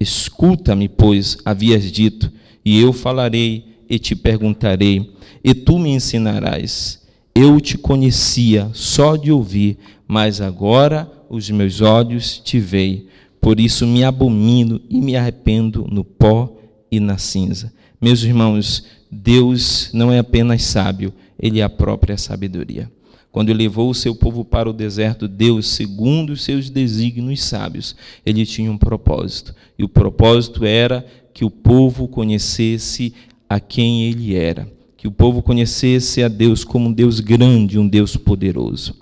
Escuta-me, 0.00 0.88
pois, 0.88 1.38
havias 1.44 1.84
dito, 1.92 2.32
e 2.64 2.80
eu 2.80 2.92
falarei 2.92 3.76
e 3.88 4.00
te 4.00 4.16
perguntarei, 4.16 5.12
e 5.44 5.54
tu 5.54 5.78
me 5.78 5.90
ensinarás. 5.90 7.00
Eu 7.32 7.60
te 7.60 7.78
conhecia 7.78 8.68
só 8.72 9.14
de 9.14 9.30
ouvir, 9.30 9.78
mas 10.08 10.40
agora 10.40 11.08
os 11.30 11.48
meus 11.50 11.80
olhos 11.80 12.40
te 12.44 12.58
veem. 12.58 13.06
Por 13.40 13.60
isso 13.60 13.86
me 13.86 14.02
abomino 14.02 14.80
e 14.90 15.00
me 15.00 15.14
arrependo 15.14 15.86
no 15.88 16.02
pó 16.02 16.56
e 16.90 16.98
na 16.98 17.16
cinza. 17.16 17.72
Meus 18.00 18.24
irmãos, 18.24 18.84
Deus 19.10 19.90
não 19.92 20.12
é 20.12 20.18
apenas 20.18 20.62
sábio, 20.64 21.12
ele 21.40 21.60
é 21.60 21.62
a 21.62 21.68
própria 21.68 22.16
sabedoria. 22.18 22.90
Quando 23.32 23.52
levou 23.52 23.90
o 23.90 23.94
seu 23.94 24.14
povo 24.14 24.44
para 24.44 24.68
o 24.68 24.72
deserto, 24.72 25.28
Deus, 25.28 25.68
segundo 25.68 26.30
os 26.30 26.42
seus 26.42 26.68
desígnios 26.68 27.42
sábios, 27.44 27.94
ele 28.26 28.44
tinha 28.44 28.70
um 28.70 28.78
propósito. 28.78 29.54
E 29.78 29.84
o 29.84 29.88
propósito 29.88 30.64
era 30.64 31.06
que 31.32 31.44
o 31.44 31.50
povo 31.50 32.08
conhecesse 32.08 33.14
a 33.48 33.60
quem 33.60 34.04
ele 34.04 34.34
era, 34.34 34.68
que 34.96 35.06
o 35.06 35.12
povo 35.12 35.42
conhecesse 35.42 36.22
a 36.22 36.28
Deus 36.28 36.64
como 36.64 36.88
um 36.88 36.92
Deus 36.92 37.20
grande, 37.20 37.78
um 37.78 37.88
Deus 37.88 38.16
poderoso. 38.16 38.96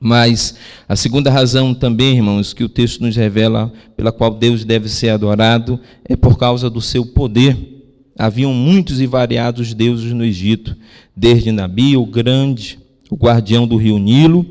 Mas 0.00 0.54
a 0.88 0.94
segunda 0.94 1.30
razão 1.30 1.74
também, 1.74 2.16
irmãos, 2.16 2.52
que 2.52 2.62
o 2.62 2.68
texto 2.68 3.00
nos 3.00 3.16
revela 3.16 3.72
pela 3.96 4.12
qual 4.12 4.32
Deus 4.32 4.64
deve 4.64 4.88
ser 4.88 5.08
adorado 5.08 5.80
é 6.04 6.14
por 6.14 6.38
causa 6.38 6.70
do 6.70 6.80
seu 6.80 7.04
poder. 7.04 7.77
Haviam 8.18 8.52
muitos 8.52 9.00
e 9.00 9.06
variados 9.06 9.72
deuses 9.72 10.12
no 10.12 10.24
Egito, 10.24 10.76
desde 11.16 11.52
Nabi, 11.52 11.96
o 11.96 12.04
grande, 12.04 12.78
o 13.08 13.14
guardião 13.14 13.66
do 13.66 13.76
rio 13.76 13.96
Nilo, 13.96 14.44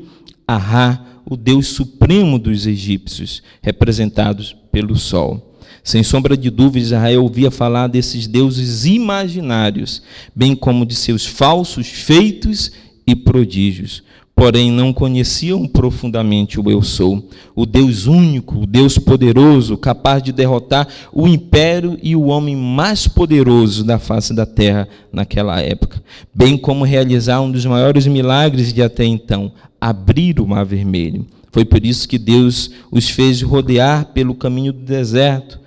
a 0.46 0.56
Ra, 0.56 1.04
o 1.26 1.36
deus 1.36 1.66
supremo 1.66 2.38
dos 2.38 2.66
egípcios, 2.66 3.42
representados 3.60 4.56
pelo 4.72 4.96
sol. 4.96 5.56
Sem 5.84 6.02
sombra 6.02 6.36
de 6.36 6.48
dúvida, 6.48 6.86
Israel 6.86 7.22
ouvia 7.22 7.50
falar 7.50 7.86
desses 7.86 8.26
deuses 8.26 8.86
imaginários, 8.86 10.02
bem 10.34 10.56
como 10.56 10.86
de 10.86 10.94
seus 10.94 11.26
falsos 11.26 11.86
feitos 11.86 12.72
e 13.06 13.14
prodígios 13.14 14.02
porém 14.38 14.70
não 14.70 14.92
conheciam 14.92 15.66
profundamente 15.66 16.60
o 16.60 16.70
Eu 16.70 16.80
Sou, 16.80 17.28
o 17.56 17.66
Deus 17.66 18.06
único, 18.06 18.60
o 18.60 18.66
Deus 18.66 18.96
poderoso, 18.96 19.76
capaz 19.76 20.22
de 20.22 20.30
derrotar 20.30 20.86
o 21.12 21.26
império 21.26 21.98
e 22.00 22.14
o 22.14 22.26
homem 22.26 22.54
mais 22.54 23.08
poderoso 23.08 23.82
da 23.82 23.98
face 23.98 24.32
da 24.32 24.46
terra 24.46 24.86
naquela 25.12 25.60
época, 25.60 26.00
bem 26.32 26.56
como 26.56 26.84
realizar 26.84 27.40
um 27.40 27.50
dos 27.50 27.66
maiores 27.66 28.06
milagres 28.06 28.72
de 28.72 28.80
até 28.80 29.04
então, 29.04 29.50
abrir 29.80 30.38
o 30.38 30.46
Mar 30.46 30.64
Vermelho. 30.64 31.26
Foi 31.50 31.64
por 31.64 31.84
isso 31.84 32.08
que 32.08 32.16
Deus 32.16 32.70
os 32.92 33.10
fez 33.10 33.42
rodear 33.42 34.04
pelo 34.14 34.36
caminho 34.36 34.72
do 34.72 34.84
deserto, 34.84 35.58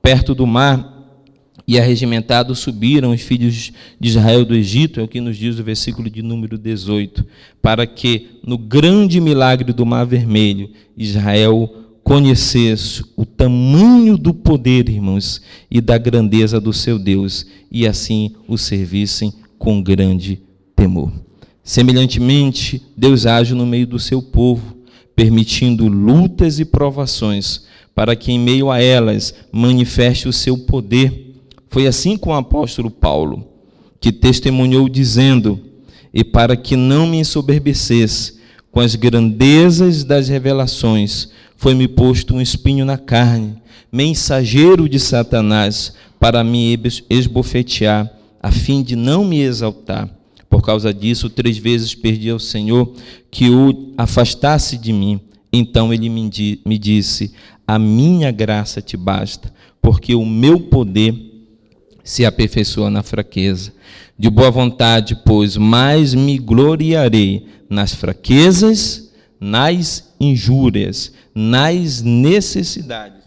perto 0.00 0.34
do 0.34 0.46
mar, 0.46 0.95
e 1.66 1.78
arregimentados 1.78 2.60
subiram 2.60 3.10
os 3.10 3.20
filhos 3.20 3.72
de 3.98 4.08
Israel 4.08 4.44
do 4.44 4.54
Egito, 4.54 5.00
é 5.00 5.02
o 5.02 5.08
que 5.08 5.20
nos 5.20 5.36
diz 5.36 5.58
o 5.58 5.64
versículo 5.64 6.08
de 6.08 6.22
número 6.22 6.56
18, 6.56 7.26
para 7.60 7.86
que 7.86 8.38
no 8.46 8.56
grande 8.56 9.20
milagre 9.20 9.72
do 9.72 9.84
Mar 9.84 10.04
Vermelho, 10.04 10.70
Israel 10.96 11.68
conhecesse 12.04 13.04
o 13.16 13.26
tamanho 13.26 14.16
do 14.16 14.32
poder, 14.32 14.88
irmãos, 14.88 15.42
e 15.68 15.80
da 15.80 15.98
grandeza 15.98 16.60
do 16.60 16.72
seu 16.72 17.00
Deus, 17.00 17.44
e 17.70 17.84
assim 17.84 18.36
o 18.46 18.56
servissem 18.56 19.32
com 19.58 19.82
grande 19.82 20.40
temor. 20.76 21.10
Semelhantemente, 21.64 22.80
Deus 22.96 23.26
age 23.26 23.54
no 23.54 23.66
meio 23.66 23.88
do 23.88 23.98
seu 23.98 24.22
povo, 24.22 24.76
permitindo 25.16 25.88
lutas 25.88 26.60
e 26.60 26.64
provações, 26.64 27.64
para 27.92 28.14
que 28.14 28.30
em 28.30 28.38
meio 28.38 28.70
a 28.70 28.80
elas 28.80 29.34
manifeste 29.50 30.28
o 30.28 30.32
seu 30.32 30.56
poder 30.58 31.25
foi 31.76 31.86
assim 31.86 32.16
com 32.16 32.30
o 32.30 32.32
apóstolo 32.32 32.90
Paulo, 32.90 33.46
que 34.00 34.10
testemunhou 34.10 34.88
dizendo: 34.88 35.60
E 36.10 36.24
para 36.24 36.56
que 36.56 36.74
não 36.74 37.06
me 37.06 37.18
ensoberbecesse 37.18 38.38
com 38.72 38.80
as 38.80 38.94
grandezas 38.94 40.02
das 40.02 40.26
revelações, 40.26 41.28
foi-me 41.54 41.86
posto 41.86 42.34
um 42.34 42.40
espinho 42.40 42.86
na 42.86 42.96
carne, 42.96 43.58
mensageiro 43.92 44.88
de 44.88 44.98
Satanás, 44.98 45.92
para 46.18 46.42
me 46.42 46.80
esbofetear, 47.10 48.10
a 48.42 48.50
fim 48.50 48.82
de 48.82 48.96
não 48.96 49.22
me 49.22 49.40
exaltar. 49.40 50.08
Por 50.48 50.62
causa 50.62 50.94
disso, 50.94 51.28
três 51.28 51.58
vezes 51.58 51.94
pedi 51.94 52.30
ao 52.30 52.38
Senhor 52.38 52.90
que 53.30 53.50
o 53.50 53.92
afastasse 53.98 54.78
de 54.78 54.94
mim. 54.94 55.20
Então 55.52 55.92
ele 55.92 56.08
me 56.08 56.78
disse: 56.78 57.34
A 57.68 57.78
minha 57.78 58.30
graça 58.30 58.80
te 58.80 58.96
basta, 58.96 59.52
porque 59.82 60.14
o 60.14 60.24
meu 60.24 60.58
poder 60.58 61.25
se 62.06 62.24
aperfeiçoa 62.24 62.88
na 62.88 63.02
fraqueza. 63.02 63.72
De 64.16 64.30
boa 64.30 64.50
vontade, 64.50 65.18
pois, 65.26 65.56
mais 65.56 66.14
me 66.14 66.38
gloriarei 66.38 67.46
nas 67.68 67.92
fraquezas, 67.92 69.12
nas 69.40 70.14
injúrias, 70.18 71.12
nas 71.34 72.00
necessidades, 72.02 73.24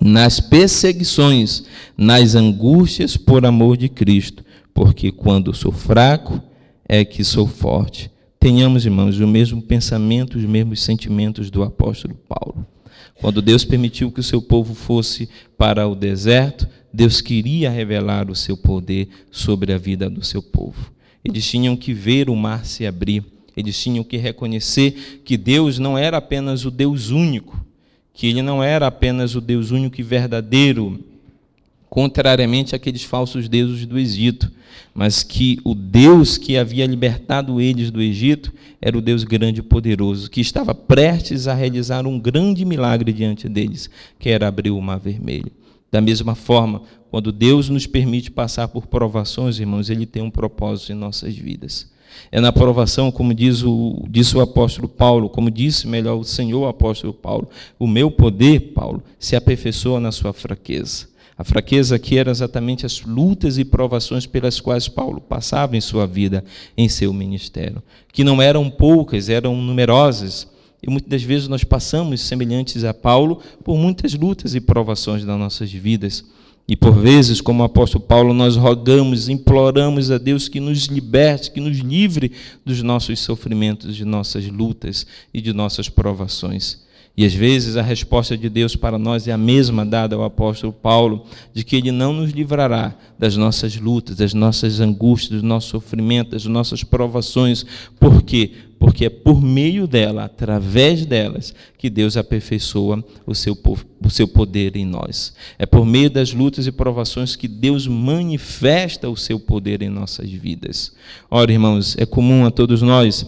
nas 0.00 0.40
perseguições, 0.40 1.62
nas 1.96 2.34
angústias 2.34 3.16
por 3.16 3.46
amor 3.46 3.76
de 3.76 3.88
Cristo, 3.88 4.44
porque 4.74 5.12
quando 5.12 5.54
sou 5.54 5.72
fraco, 5.72 6.42
é 6.88 7.04
que 7.04 7.22
sou 7.22 7.46
forte. 7.46 8.10
Tenhamos, 8.40 8.84
irmãos, 8.84 9.18
o 9.20 9.28
mesmo 9.28 9.62
pensamento, 9.62 10.36
os 10.36 10.44
mesmos 10.44 10.82
sentimentos 10.82 11.50
do 11.50 11.62
apóstolo 11.62 12.16
Paulo. 12.28 12.66
Quando 13.20 13.42
Deus 13.42 13.64
permitiu 13.64 14.10
que 14.10 14.20
o 14.20 14.24
seu 14.24 14.40
povo 14.40 14.74
fosse 14.74 15.28
para 15.56 15.86
o 15.86 15.94
deserto, 15.94 16.66
Deus 16.92 17.20
queria 17.20 17.70
revelar 17.70 18.30
o 18.30 18.34
seu 18.34 18.56
poder 18.56 19.08
sobre 19.30 19.72
a 19.72 19.78
vida 19.78 20.10
do 20.10 20.24
seu 20.24 20.42
povo. 20.42 20.90
Eles 21.24 21.48
tinham 21.48 21.76
que 21.76 21.92
ver 21.92 22.28
o 22.28 22.36
mar 22.36 22.64
se 22.64 22.86
abrir, 22.86 23.24
eles 23.56 23.80
tinham 23.80 24.02
que 24.02 24.16
reconhecer 24.16 25.20
que 25.24 25.36
Deus 25.36 25.78
não 25.78 25.96
era 25.96 26.16
apenas 26.16 26.64
o 26.64 26.70
Deus 26.70 27.10
único, 27.10 27.64
que 28.14 28.26
ele 28.26 28.42
não 28.42 28.62
era 28.62 28.86
apenas 28.86 29.34
o 29.34 29.40
Deus 29.40 29.70
único 29.70 30.00
e 30.00 30.04
verdadeiro, 30.04 30.98
contrariamente 31.88 32.74
àqueles 32.74 33.02
falsos 33.02 33.48
deuses 33.48 33.84
do 33.84 33.98
Egito, 33.98 34.50
mas 34.94 35.22
que 35.22 35.58
o 35.64 35.74
Deus 35.74 36.38
que 36.38 36.56
havia 36.56 36.86
libertado 36.86 37.60
eles 37.60 37.90
do 37.90 38.00
Egito 38.00 38.52
era 38.80 38.96
o 38.96 39.00
Deus 39.00 39.24
grande 39.24 39.60
e 39.60 39.62
poderoso, 39.62 40.30
que 40.30 40.40
estava 40.40 40.74
prestes 40.74 41.46
a 41.46 41.54
realizar 41.54 42.06
um 42.06 42.18
grande 42.18 42.64
milagre 42.64 43.12
diante 43.12 43.48
deles, 43.48 43.90
que 44.18 44.28
era 44.28 44.48
abrir 44.48 44.70
o 44.70 44.80
mar 44.80 44.98
vermelho. 44.98 45.52
Da 45.90 46.00
mesma 46.00 46.34
forma, 46.34 46.82
quando 47.10 47.32
Deus 47.32 47.68
nos 47.68 47.86
permite 47.86 48.30
passar 48.30 48.68
por 48.68 48.86
provações, 48.86 49.58
irmãos, 49.58 49.90
Ele 49.90 50.06
tem 50.06 50.22
um 50.22 50.30
propósito 50.30 50.92
em 50.92 50.94
nossas 50.94 51.34
vidas. 51.34 51.90
É 52.30 52.40
na 52.40 52.52
provação, 52.52 53.10
como 53.10 53.34
diz 53.34 53.62
o, 53.62 54.04
disse 54.08 54.36
o 54.36 54.40
apóstolo 54.40 54.88
Paulo, 54.88 55.28
como 55.28 55.50
disse 55.50 55.86
melhor 55.86 56.16
o 56.16 56.24
Senhor 56.24 56.66
apóstolo 56.66 57.12
Paulo, 57.12 57.48
o 57.78 57.86
meu 57.86 58.10
poder, 58.10 58.72
Paulo, 58.72 59.02
se 59.18 59.34
aperfeiçoa 59.34 59.98
na 59.98 60.12
sua 60.12 60.32
fraqueza. 60.32 61.08
A 61.36 61.44
fraqueza 61.44 61.96
aqui 61.96 62.18
era 62.18 62.30
exatamente 62.30 62.84
as 62.84 63.00
lutas 63.00 63.56
e 63.56 63.64
provações 63.64 64.26
pelas 64.26 64.60
quais 64.60 64.88
Paulo 64.88 65.20
passava 65.20 65.76
em 65.76 65.80
sua 65.80 66.06
vida, 66.06 66.44
em 66.76 66.88
seu 66.88 67.12
ministério, 67.14 67.82
que 68.12 68.22
não 68.22 68.42
eram 68.42 68.68
poucas, 68.68 69.28
eram 69.28 69.56
numerosas. 69.56 70.46
E 70.82 70.88
muitas 70.88 71.10
das 71.10 71.22
vezes 71.22 71.48
nós 71.48 71.64
passamos, 71.64 72.20
semelhantes 72.20 72.84
a 72.84 72.94
Paulo, 72.94 73.40
por 73.62 73.76
muitas 73.76 74.14
lutas 74.14 74.54
e 74.54 74.60
provações 74.60 75.24
das 75.24 75.38
nossas 75.38 75.70
vidas. 75.70 76.24
E 76.66 76.76
por 76.76 76.92
vezes, 76.92 77.40
como 77.40 77.62
o 77.62 77.66
apóstolo 77.66 78.04
Paulo, 78.04 78.32
nós 78.32 78.56
rogamos, 78.56 79.28
imploramos 79.28 80.10
a 80.10 80.18
Deus 80.18 80.48
que 80.48 80.60
nos 80.60 80.86
liberte, 80.86 81.50
que 81.50 81.60
nos 81.60 81.78
livre 81.78 82.32
dos 82.64 82.80
nossos 82.82 83.18
sofrimentos, 83.18 83.96
de 83.96 84.04
nossas 84.04 84.46
lutas 84.46 85.06
e 85.34 85.40
de 85.40 85.52
nossas 85.52 85.88
provações. 85.88 86.78
E 87.16 87.24
às 87.24 87.34
vezes 87.34 87.76
a 87.76 87.82
resposta 87.82 88.36
de 88.36 88.48
Deus 88.48 88.76
para 88.76 88.98
nós 88.98 89.28
é 89.28 89.32
a 89.32 89.36
mesma 89.36 89.84
dada 89.84 90.16
ao 90.16 90.24
apóstolo 90.24 90.72
Paulo, 90.72 91.26
de 91.52 91.64
que 91.64 91.76
ele 91.76 91.90
não 91.90 92.12
nos 92.12 92.30
livrará 92.30 92.94
das 93.18 93.36
nossas 93.36 93.76
lutas, 93.76 94.16
das 94.16 94.32
nossas 94.32 94.80
angústias, 94.80 95.42
do 95.42 95.46
nosso 95.46 95.68
sofrimento, 95.68 96.30
das 96.30 96.46
nossas 96.46 96.82
provações. 96.82 97.66
Por 97.98 98.22
quê? 98.22 98.52
Porque 98.78 99.04
é 99.04 99.10
por 99.10 99.42
meio 99.42 99.86
dela, 99.86 100.24
através 100.24 101.04
delas, 101.04 101.54
que 101.76 101.90
Deus 101.90 102.16
aperfeiçoa 102.16 103.04
o 103.26 103.34
seu, 103.34 103.54
o 104.02 104.08
seu 104.08 104.26
poder 104.26 104.74
em 104.74 104.86
nós. 104.86 105.34
É 105.58 105.66
por 105.66 105.84
meio 105.84 106.08
das 106.08 106.32
lutas 106.32 106.66
e 106.66 106.72
provações 106.72 107.36
que 107.36 107.46
Deus 107.46 107.86
manifesta 107.86 109.10
o 109.10 109.16
seu 109.16 109.38
poder 109.38 109.82
em 109.82 109.90
nossas 109.90 110.30
vidas. 110.30 110.94
Ora, 111.30 111.52
irmãos, 111.52 111.94
é 111.98 112.06
comum 112.06 112.46
a 112.46 112.50
todos 112.50 112.80
nós, 112.80 113.26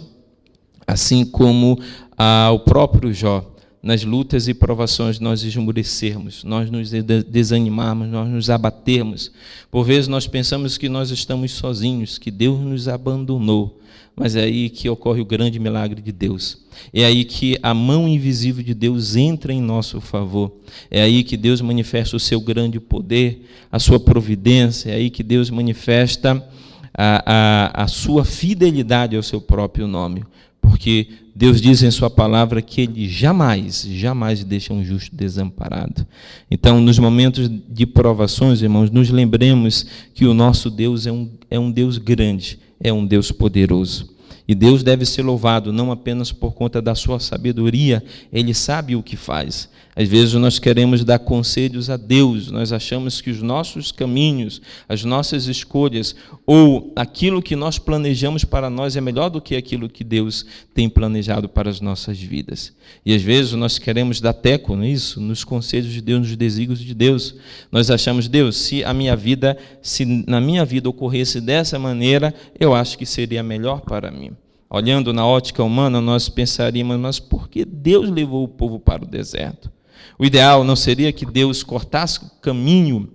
assim 0.86 1.26
como 1.26 1.78
ao 2.16 2.60
próprio 2.60 3.12
Jó, 3.12 3.51
nas 3.82 4.04
lutas 4.04 4.46
e 4.46 4.54
provações 4.54 5.18
nós 5.18 5.42
esmurecermos, 5.42 6.44
nós 6.44 6.70
nos 6.70 6.90
desanimarmos, 6.90 8.08
nós 8.08 8.28
nos 8.28 8.48
abatermos. 8.48 9.32
Por 9.70 9.84
vezes 9.84 10.06
nós 10.06 10.26
pensamos 10.26 10.78
que 10.78 10.88
nós 10.88 11.10
estamos 11.10 11.50
sozinhos, 11.50 12.16
que 12.16 12.30
Deus 12.30 12.60
nos 12.60 12.86
abandonou. 12.86 13.80
Mas 14.14 14.36
é 14.36 14.42
aí 14.42 14.68
que 14.68 14.88
ocorre 14.88 15.20
o 15.22 15.24
grande 15.24 15.58
milagre 15.58 16.00
de 16.00 16.12
Deus. 16.12 16.58
É 16.92 17.04
aí 17.04 17.24
que 17.24 17.58
a 17.62 17.72
mão 17.72 18.06
invisível 18.06 18.62
de 18.62 18.74
Deus 18.74 19.16
entra 19.16 19.52
em 19.52 19.60
nosso 19.60 20.00
favor. 20.00 20.52
É 20.90 21.02
aí 21.02 21.24
que 21.24 21.36
Deus 21.36 21.60
manifesta 21.62 22.14
o 22.16 22.20
seu 22.20 22.40
grande 22.40 22.78
poder, 22.78 23.46
a 23.70 23.78
sua 23.78 23.98
providência. 23.98 24.90
É 24.90 24.96
aí 24.96 25.08
que 25.08 25.22
Deus 25.22 25.48
manifesta 25.48 26.46
a, 26.92 27.72
a, 27.74 27.84
a 27.84 27.88
sua 27.88 28.22
fidelidade 28.24 29.16
ao 29.16 29.22
seu 29.22 29.40
próprio 29.40 29.86
nome. 29.88 30.24
Porque 30.62 31.08
Deus 31.34 31.60
diz 31.60 31.82
em 31.82 31.90
Sua 31.90 32.08
palavra 32.08 32.62
que 32.62 32.80
Ele 32.80 33.08
jamais, 33.08 33.86
jamais 33.90 34.42
deixa 34.44 34.72
um 34.72 34.82
justo 34.82 35.14
desamparado. 35.14 36.06
Então, 36.50 36.80
nos 36.80 36.98
momentos 36.98 37.50
de 37.68 37.84
provações, 37.84 38.62
irmãos, 38.62 38.90
nos 38.90 39.10
lembremos 39.10 39.84
que 40.14 40.24
o 40.24 40.32
nosso 40.32 40.70
Deus 40.70 41.06
é 41.06 41.12
um, 41.12 41.28
é 41.50 41.58
um 41.58 41.70
Deus 41.70 41.98
grande, 41.98 42.58
é 42.80 42.92
um 42.92 43.04
Deus 43.04 43.30
poderoso. 43.30 44.12
E 44.46 44.54
Deus 44.54 44.82
deve 44.82 45.04
ser 45.04 45.22
louvado 45.22 45.72
não 45.72 45.92
apenas 45.92 46.32
por 46.32 46.52
conta 46.52 46.82
da 46.82 46.94
sua 46.94 47.20
sabedoria, 47.20 48.02
ele 48.32 48.52
sabe 48.52 48.96
o 48.96 49.02
que 49.02 49.16
faz. 49.16 49.68
Às 49.94 50.08
vezes 50.08 50.32
nós 50.34 50.58
queremos 50.58 51.04
dar 51.04 51.18
conselhos 51.18 51.90
a 51.90 51.98
Deus, 51.98 52.50
nós 52.50 52.72
achamos 52.72 53.20
que 53.20 53.28
os 53.28 53.42
nossos 53.42 53.92
caminhos, 53.92 54.62
as 54.88 55.04
nossas 55.04 55.48
escolhas 55.48 56.16
ou 56.46 56.90
aquilo 56.96 57.42
que 57.42 57.54
nós 57.54 57.78
planejamos 57.78 58.42
para 58.42 58.70
nós 58.70 58.96
é 58.96 59.02
melhor 59.02 59.28
do 59.28 59.38
que 59.38 59.54
aquilo 59.54 59.90
que 59.90 60.02
Deus 60.02 60.46
tem 60.72 60.88
planejado 60.88 61.46
para 61.46 61.68
as 61.68 61.78
nossas 61.82 62.18
vidas. 62.18 62.72
E 63.04 63.14
às 63.14 63.20
vezes 63.20 63.52
nós 63.52 63.78
queremos 63.78 64.18
dar 64.18 64.32
teco 64.32 64.74
nisso, 64.74 65.20
nos 65.20 65.44
conselhos 65.44 65.92
de 65.92 66.00
Deus, 66.00 66.20
nos 66.20 66.36
desígnios 66.36 66.80
de 66.80 66.94
Deus. 66.94 67.34
Nós 67.70 67.90
achamos, 67.90 68.28
Deus, 68.28 68.56
se 68.56 68.82
a 68.82 68.94
minha 68.94 69.14
vida, 69.14 69.58
se 69.82 70.06
na 70.26 70.40
minha 70.40 70.64
vida 70.64 70.88
ocorresse 70.88 71.38
dessa 71.38 71.78
maneira, 71.78 72.34
eu 72.58 72.74
acho 72.74 72.96
que 72.96 73.04
seria 73.04 73.42
melhor 73.42 73.82
para 73.82 74.10
mim. 74.10 74.30
Olhando 74.70 75.12
na 75.12 75.26
ótica 75.26 75.62
humana, 75.62 76.00
nós 76.00 76.30
pensaríamos, 76.30 76.98
mas 76.98 77.20
por 77.20 77.50
que 77.50 77.62
Deus 77.62 78.08
levou 78.08 78.42
o 78.42 78.48
povo 78.48 78.80
para 78.80 79.04
o 79.04 79.06
deserto? 79.06 79.70
O 80.18 80.24
ideal 80.24 80.64
não 80.64 80.76
seria 80.76 81.12
que 81.12 81.26
Deus 81.26 81.62
cortasse 81.62 82.18
o 82.18 82.30
caminho 82.40 83.08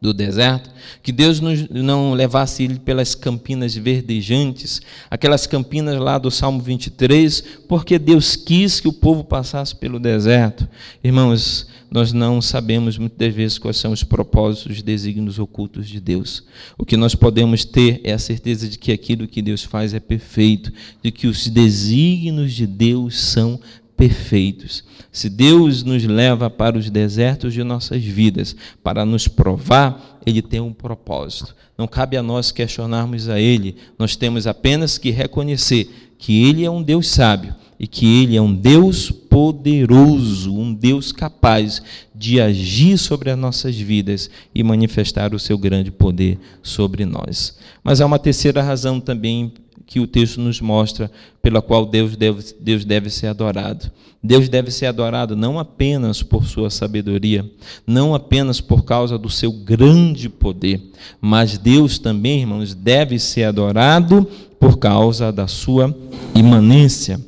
do 0.00 0.12
deserto, 0.12 0.68
que 1.00 1.12
Deus 1.12 1.40
não 1.40 2.12
levasse 2.12 2.64
ele 2.64 2.80
pelas 2.80 3.14
campinas 3.14 3.72
verdejantes, 3.76 4.82
aquelas 5.08 5.46
campinas 5.46 5.96
lá 6.00 6.18
do 6.18 6.28
Salmo 6.28 6.60
23, 6.60 7.44
porque 7.68 8.00
Deus 8.00 8.34
quis 8.34 8.80
que 8.80 8.88
o 8.88 8.92
povo 8.92 9.22
passasse 9.22 9.76
pelo 9.76 10.00
deserto. 10.00 10.68
Irmãos, 11.04 11.68
nós 11.88 12.12
não 12.12 12.42
sabemos 12.42 12.98
muitas 12.98 13.32
vezes 13.32 13.58
quais 13.58 13.76
são 13.76 13.92
os 13.92 14.02
propósitos, 14.02 14.78
os 14.78 14.82
desígnios 14.82 15.38
ocultos 15.38 15.88
de 15.88 16.00
Deus. 16.00 16.42
O 16.76 16.84
que 16.84 16.96
nós 16.96 17.14
podemos 17.14 17.64
ter 17.64 18.00
é 18.02 18.12
a 18.12 18.18
certeza 18.18 18.68
de 18.68 18.78
que 18.78 18.90
aquilo 18.90 19.28
que 19.28 19.40
Deus 19.40 19.62
faz 19.62 19.94
é 19.94 20.00
perfeito, 20.00 20.72
de 21.00 21.12
que 21.12 21.28
os 21.28 21.46
desígnios 21.46 22.54
de 22.54 22.66
Deus 22.66 23.20
são 23.20 23.60
perfeitos. 23.96 24.82
Se 25.12 25.28
Deus 25.28 25.82
nos 25.82 26.02
leva 26.04 26.48
para 26.48 26.78
os 26.78 26.88
desertos 26.88 27.52
de 27.52 27.62
nossas 27.62 28.02
vidas 28.02 28.56
para 28.82 29.04
nos 29.04 29.28
provar, 29.28 30.18
Ele 30.24 30.40
tem 30.40 30.58
um 30.58 30.72
propósito. 30.72 31.54
Não 31.76 31.86
cabe 31.86 32.16
a 32.16 32.22
nós 32.22 32.50
questionarmos 32.50 33.28
a 33.28 33.38
Ele, 33.38 33.76
nós 33.98 34.16
temos 34.16 34.46
apenas 34.46 34.96
que 34.96 35.10
reconhecer 35.10 36.14
que 36.16 36.44
Ele 36.44 36.64
é 36.64 36.70
um 36.70 36.82
Deus 36.82 37.08
sábio 37.08 37.54
e 37.78 37.86
que 37.86 38.22
Ele 38.22 38.36
é 38.36 38.40
um 38.40 38.54
Deus 38.54 39.10
poderoso, 39.10 40.56
um 40.56 40.72
Deus 40.72 41.12
capaz 41.12 41.82
de 42.14 42.40
agir 42.40 42.96
sobre 42.96 43.30
as 43.30 43.38
nossas 43.38 43.76
vidas 43.76 44.30
e 44.54 44.62
manifestar 44.62 45.34
o 45.34 45.38
seu 45.38 45.58
grande 45.58 45.90
poder 45.90 46.38
sobre 46.62 47.04
nós. 47.04 47.58
Mas 47.84 48.00
há 48.00 48.06
uma 48.06 48.18
terceira 48.18 48.62
razão 48.62 49.00
também 49.00 49.52
que 49.86 50.00
o 50.00 50.06
texto 50.06 50.40
nos 50.40 50.60
mostra, 50.60 51.10
pela 51.40 51.60
qual 51.60 51.84
Deus 51.86 52.16
deve, 52.16 52.42
Deus 52.60 52.84
deve 52.84 53.10
ser 53.10 53.28
adorado. 53.28 53.90
Deus 54.22 54.48
deve 54.48 54.70
ser 54.70 54.86
adorado 54.86 55.34
não 55.34 55.58
apenas 55.58 56.22
por 56.22 56.46
sua 56.46 56.70
sabedoria, 56.70 57.44
não 57.84 58.14
apenas 58.14 58.60
por 58.60 58.84
causa 58.84 59.18
do 59.18 59.28
seu 59.28 59.50
grande 59.50 60.28
poder, 60.28 60.80
mas 61.20 61.58
Deus 61.58 61.98
também, 61.98 62.40
irmãos, 62.40 62.72
deve 62.72 63.18
ser 63.18 63.44
adorado 63.44 64.26
por 64.60 64.78
causa 64.78 65.32
da 65.32 65.48
sua 65.48 65.92
imanência. 66.36 67.20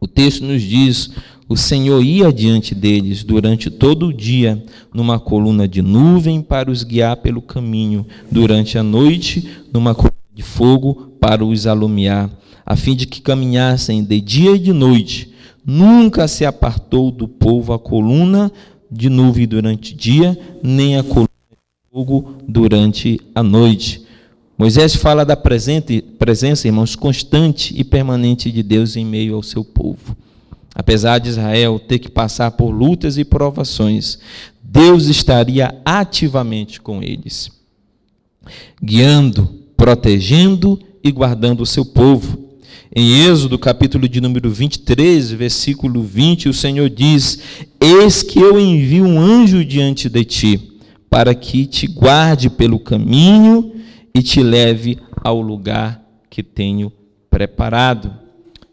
O 0.00 0.06
texto 0.06 0.44
nos 0.44 0.62
diz: 0.62 1.10
o 1.46 1.58
Senhor 1.58 2.02
ia 2.02 2.32
diante 2.32 2.74
deles 2.74 3.22
durante 3.22 3.70
todo 3.70 4.06
o 4.06 4.12
dia, 4.12 4.64
numa 4.94 5.20
coluna 5.20 5.68
de 5.68 5.82
nuvem 5.82 6.40
para 6.40 6.70
os 6.70 6.82
guiar 6.82 7.18
pelo 7.18 7.42
caminho, 7.42 8.06
durante 8.30 8.78
a 8.78 8.82
noite, 8.82 9.46
numa 9.70 9.94
coluna 9.94 10.13
de 10.34 10.42
fogo 10.42 11.12
para 11.20 11.44
os 11.44 11.66
alumiar, 11.66 12.28
a 12.66 12.74
fim 12.74 12.96
de 12.96 13.06
que 13.06 13.20
caminhassem 13.20 14.02
de 14.02 14.20
dia 14.20 14.52
e 14.52 14.58
de 14.58 14.72
noite. 14.72 15.32
Nunca 15.64 16.26
se 16.26 16.44
apartou 16.44 17.10
do 17.10 17.28
povo 17.28 17.72
a 17.72 17.78
coluna 17.78 18.50
de 18.90 19.08
nuvem 19.08 19.46
durante 19.46 19.94
o 19.94 19.96
dia, 19.96 20.38
nem 20.62 20.96
a 20.96 21.02
coluna 21.02 21.28
de 21.50 21.56
fogo 21.90 22.36
durante 22.46 23.20
a 23.34 23.42
noite. 23.42 24.04
Moisés 24.58 24.94
fala 24.94 25.24
da 25.24 25.36
presente, 25.36 26.02
presença, 26.18 26.68
irmãos, 26.68 26.94
constante 26.94 27.74
e 27.76 27.82
permanente 27.82 28.50
de 28.52 28.62
Deus 28.62 28.96
em 28.96 29.04
meio 29.04 29.34
ao 29.34 29.42
seu 29.42 29.64
povo. 29.64 30.16
Apesar 30.74 31.18
de 31.18 31.28
Israel 31.28 31.78
ter 31.78 32.00
que 32.00 32.10
passar 32.10 32.50
por 32.52 32.70
lutas 32.70 33.16
e 33.16 33.24
provações, 33.24 34.18
Deus 34.62 35.06
estaria 35.06 35.74
ativamente 35.84 36.80
com 36.80 37.02
eles, 37.02 37.50
guiando, 38.82 39.63
protegendo 39.76 40.78
e 41.02 41.10
guardando 41.10 41.62
o 41.62 41.66
seu 41.66 41.84
povo. 41.84 42.44
Em 42.94 43.24
Êxodo, 43.26 43.58
capítulo 43.58 44.08
de 44.08 44.20
número 44.20 44.50
23, 44.50 45.32
versículo 45.32 46.02
20, 46.02 46.48
o 46.48 46.54
Senhor 46.54 46.88
diz: 46.88 47.38
Eis 47.80 48.22
que 48.22 48.38
eu 48.38 48.58
envio 48.58 49.04
um 49.04 49.20
anjo 49.20 49.64
diante 49.64 50.08
de 50.08 50.24
ti, 50.24 50.78
para 51.10 51.34
que 51.34 51.66
te 51.66 51.86
guarde 51.86 52.48
pelo 52.48 52.78
caminho 52.78 53.72
e 54.14 54.22
te 54.22 54.42
leve 54.42 54.98
ao 55.22 55.40
lugar 55.40 56.04
que 56.30 56.42
tenho 56.42 56.92
preparado. 57.28 58.12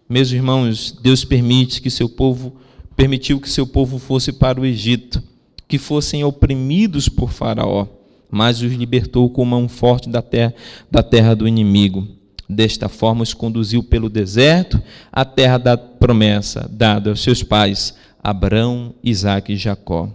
Meus 0.07 0.31
irmãos, 0.31 0.97
Deus 1.01 1.25
permite 1.25 1.81
que 1.81 1.89
seu 1.89 2.07
povo 2.07 2.57
permitiu 2.95 3.39
que 3.39 3.49
seu 3.49 3.65
povo 3.65 3.97
fosse 3.97 4.31
para 4.31 4.61
o 4.61 4.65
Egito, 4.65 5.23
que 5.67 5.79
fossem 5.79 6.23
oprimidos 6.23 7.09
por 7.09 7.31
Faraó, 7.31 7.87
mas 8.31 8.61
os 8.61 8.71
libertou 8.71 9.29
com 9.29 9.43
mão 9.43 9.67
forte 9.67 10.09
da 10.09 10.21
terra, 10.21 10.53
da 10.89 11.03
terra 11.03 11.35
do 11.35 11.47
inimigo. 11.47 12.07
Desta 12.49 12.89
forma 12.89 13.23
os 13.23 13.33
conduziu 13.33 13.83
pelo 13.83 14.09
deserto 14.09 14.81
à 15.11 15.23
terra 15.23 15.57
da 15.57 15.77
promessa 15.77 16.69
dada 16.71 17.09
aos 17.09 17.21
seus 17.21 17.43
pais, 17.43 17.93
Abraão, 18.23 18.93
Isaque 19.03 19.53
e 19.53 19.57
Jacó. 19.57 20.09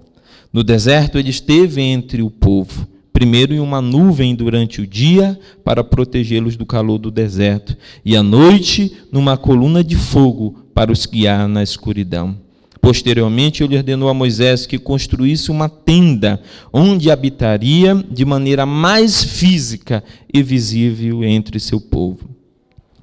No 0.52 0.62
deserto 0.62 1.18
ele 1.18 1.30
esteve 1.30 1.82
entre 1.82 2.22
o 2.22 2.30
povo, 2.30 2.86
primeiro 3.12 3.54
em 3.54 3.58
uma 3.58 3.80
nuvem 3.80 4.34
durante 4.34 4.80
o 4.80 4.86
dia 4.86 5.38
para 5.64 5.84
protegê-los 5.84 6.56
do 6.56 6.66
calor 6.66 6.98
do 6.98 7.10
deserto, 7.10 7.76
e 8.04 8.16
à 8.16 8.22
noite 8.22 8.96
numa 9.10 9.36
coluna 9.36 9.82
de 9.82 9.96
fogo 9.96 10.66
para 10.74 10.92
os 10.92 11.06
guiar 11.06 11.48
na 11.48 11.62
escuridão. 11.62 12.45
Posteriormente, 12.86 13.64
ele 13.64 13.76
ordenou 13.76 14.08
a 14.08 14.14
Moisés 14.14 14.64
que 14.64 14.78
construísse 14.78 15.50
uma 15.50 15.68
tenda 15.68 16.40
onde 16.72 17.10
habitaria 17.10 17.96
de 18.08 18.24
maneira 18.24 18.64
mais 18.64 19.24
física 19.24 20.04
e 20.32 20.40
visível 20.40 21.24
entre 21.24 21.58
seu 21.58 21.80
povo. 21.80 22.30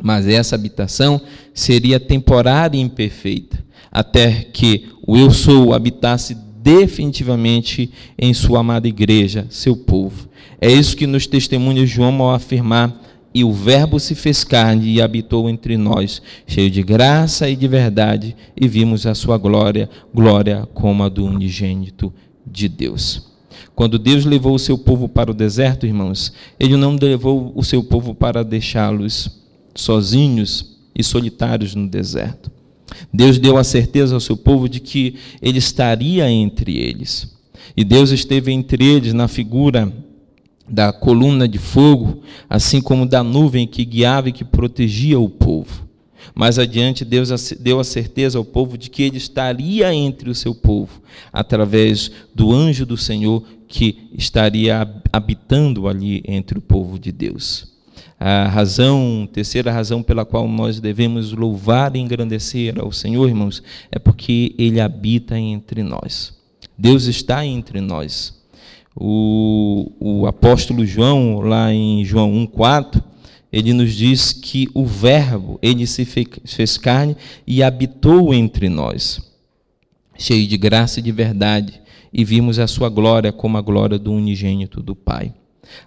Mas 0.01 0.25
essa 0.25 0.55
habitação 0.55 1.19
seria 1.53 1.99
temporária 1.99 2.77
e 2.77 2.79
imperfeita, 2.79 3.61
até 3.91 4.45
que 4.53 4.85
o 5.05 5.17
Eu 5.17 5.31
Sou 5.31 5.73
habitasse 5.73 6.33
definitivamente 6.33 7.91
em 8.17 8.33
sua 8.33 8.61
amada 8.61 8.87
igreja, 8.87 9.47
seu 9.49 9.75
povo. 9.75 10.29
É 10.61 10.71
isso 10.71 10.95
que 10.95 11.05
nos 11.05 11.27
testemunha 11.27 11.85
João 11.85 12.21
ao 12.21 12.33
afirmar 12.33 13.12
e 13.33 13.43
o 13.43 13.51
Verbo 13.51 13.99
se 13.99 14.13
fez 14.13 14.43
carne 14.43 14.93
e 14.93 15.01
habitou 15.01 15.49
entre 15.49 15.75
nós, 15.75 16.21
cheio 16.45 16.69
de 16.69 16.83
graça 16.83 17.49
e 17.49 17.55
de 17.55 17.67
verdade, 17.67 18.35
e 18.55 18.67
vimos 18.67 19.07
a 19.07 19.15
sua 19.15 19.37
glória, 19.37 19.89
glória 20.13 20.67
como 20.73 21.03
a 21.03 21.09
do 21.09 21.25
unigênito 21.25 22.13
de 22.45 22.69
Deus. 22.69 23.31
Quando 23.75 23.97
Deus 23.97 24.23
levou 24.23 24.53
o 24.53 24.59
seu 24.59 24.77
povo 24.77 25.09
para 25.09 25.31
o 25.31 25.33
deserto, 25.33 25.87
irmãos, 25.87 26.31
ele 26.59 26.77
não 26.77 26.95
levou 26.95 27.51
o 27.55 27.63
seu 27.63 27.83
povo 27.83 28.13
para 28.13 28.43
deixá-los 28.43 29.41
sozinhos 29.73 30.77
e 30.95 31.03
solitários 31.03 31.73
no 31.73 31.87
deserto. 31.87 32.51
Deus 33.11 33.39
deu 33.39 33.57
a 33.57 33.63
certeza 33.63 34.13
ao 34.13 34.19
seu 34.19 34.37
povo 34.37 34.69
de 34.69 34.79
que 34.79 35.15
ele 35.41 35.57
estaria 35.57 36.29
entre 36.29 36.77
eles. 36.77 37.33
E 37.75 37.83
Deus 37.83 38.11
esteve 38.11 38.51
entre 38.51 38.85
eles 38.85 39.13
na 39.13 39.27
figura 39.27 39.91
da 40.67 40.93
coluna 40.93 41.47
de 41.47 41.57
fogo, 41.57 42.23
assim 42.49 42.81
como 42.81 43.05
da 43.05 43.23
nuvem 43.23 43.67
que 43.67 43.85
guiava 43.85 44.29
e 44.29 44.33
que 44.33 44.45
protegia 44.45 45.19
o 45.19 45.29
povo. 45.29 45.87
Mais 46.33 46.57
adiante, 46.57 47.05
Deus 47.05 47.29
deu 47.59 47.79
a 47.79 47.83
certeza 47.83 48.37
ao 48.37 48.45
povo 48.45 48.77
de 48.77 48.89
que 48.89 49.03
ele 49.03 49.17
estaria 49.17 49.93
entre 49.93 50.29
o 50.29 50.35
seu 50.35 50.55
povo, 50.55 51.01
através 51.31 52.11
do 52.33 52.51
anjo 52.51 52.85
do 52.85 52.97
Senhor 52.97 53.43
que 53.67 54.09
estaria 54.13 54.87
habitando 55.11 55.87
ali 55.87 56.23
entre 56.25 56.57
o 56.57 56.61
povo 56.61 56.97
de 56.97 57.11
Deus. 57.11 57.73
A 58.19 58.47
razão, 58.47 59.27
terceira 59.31 59.71
razão 59.71 60.01
pela 60.01 60.23
qual 60.23 60.47
nós 60.47 60.79
devemos 60.79 61.33
louvar 61.33 61.95
e 61.95 61.99
engrandecer 61.99 62.79
ao 62.79 62.91
Senhor, 62.91 63.27
irmãos, 63.27 63.61
é 63.91 63.99
porque 63.99 64.55
ele 64.57 64.79
habita 64.79 65.37
entre 65.37 65.83
nós. 65.83 66.33
Deus 66.77 67.05
está 67.05 67.45
entre 67.45 67.81
nós. 67.81 68.42
O, 68.95 69.91
o 69.99 70.27
apóstolo 70.27 70.85
João, 70.85 71.39
lá 71.39 71.73
em 71.73 72.05
João 72.05 72.31
1,4, 72.47 73.01
ele 73.51 73.73
nos 73.73 73.93
diz 73.93 74.33
que 74.33 74.67
o 74.73 74.85
Verbo, 74.85 75.59
ele 75.61 75.85
se 75.85 76.05
fez 76.05 76.77
carne 76.77 77.15
e 77.45 77.61
habitou 77.61 78.33
entre 78.33 78.67
nós, 78.69 79.21
cheio 80.17 80.47
de 80.47 80.57
graça 80.57 80.99
e 80.99 81.03
de 81.03 81.11
verdade, 81.11 81.81
e 82.11 82.23
vimos 82.23 82.59
a 82.59 82.67
sua 82.67 82.89
glória 82.89 83.31
como 83.31 83.57
a 83.57 83.61
glória 83.61 83.99
do 83.99 84.11
unigênito 84.11 84.81
do 84.81 84.95
Pai. 84.95 85.33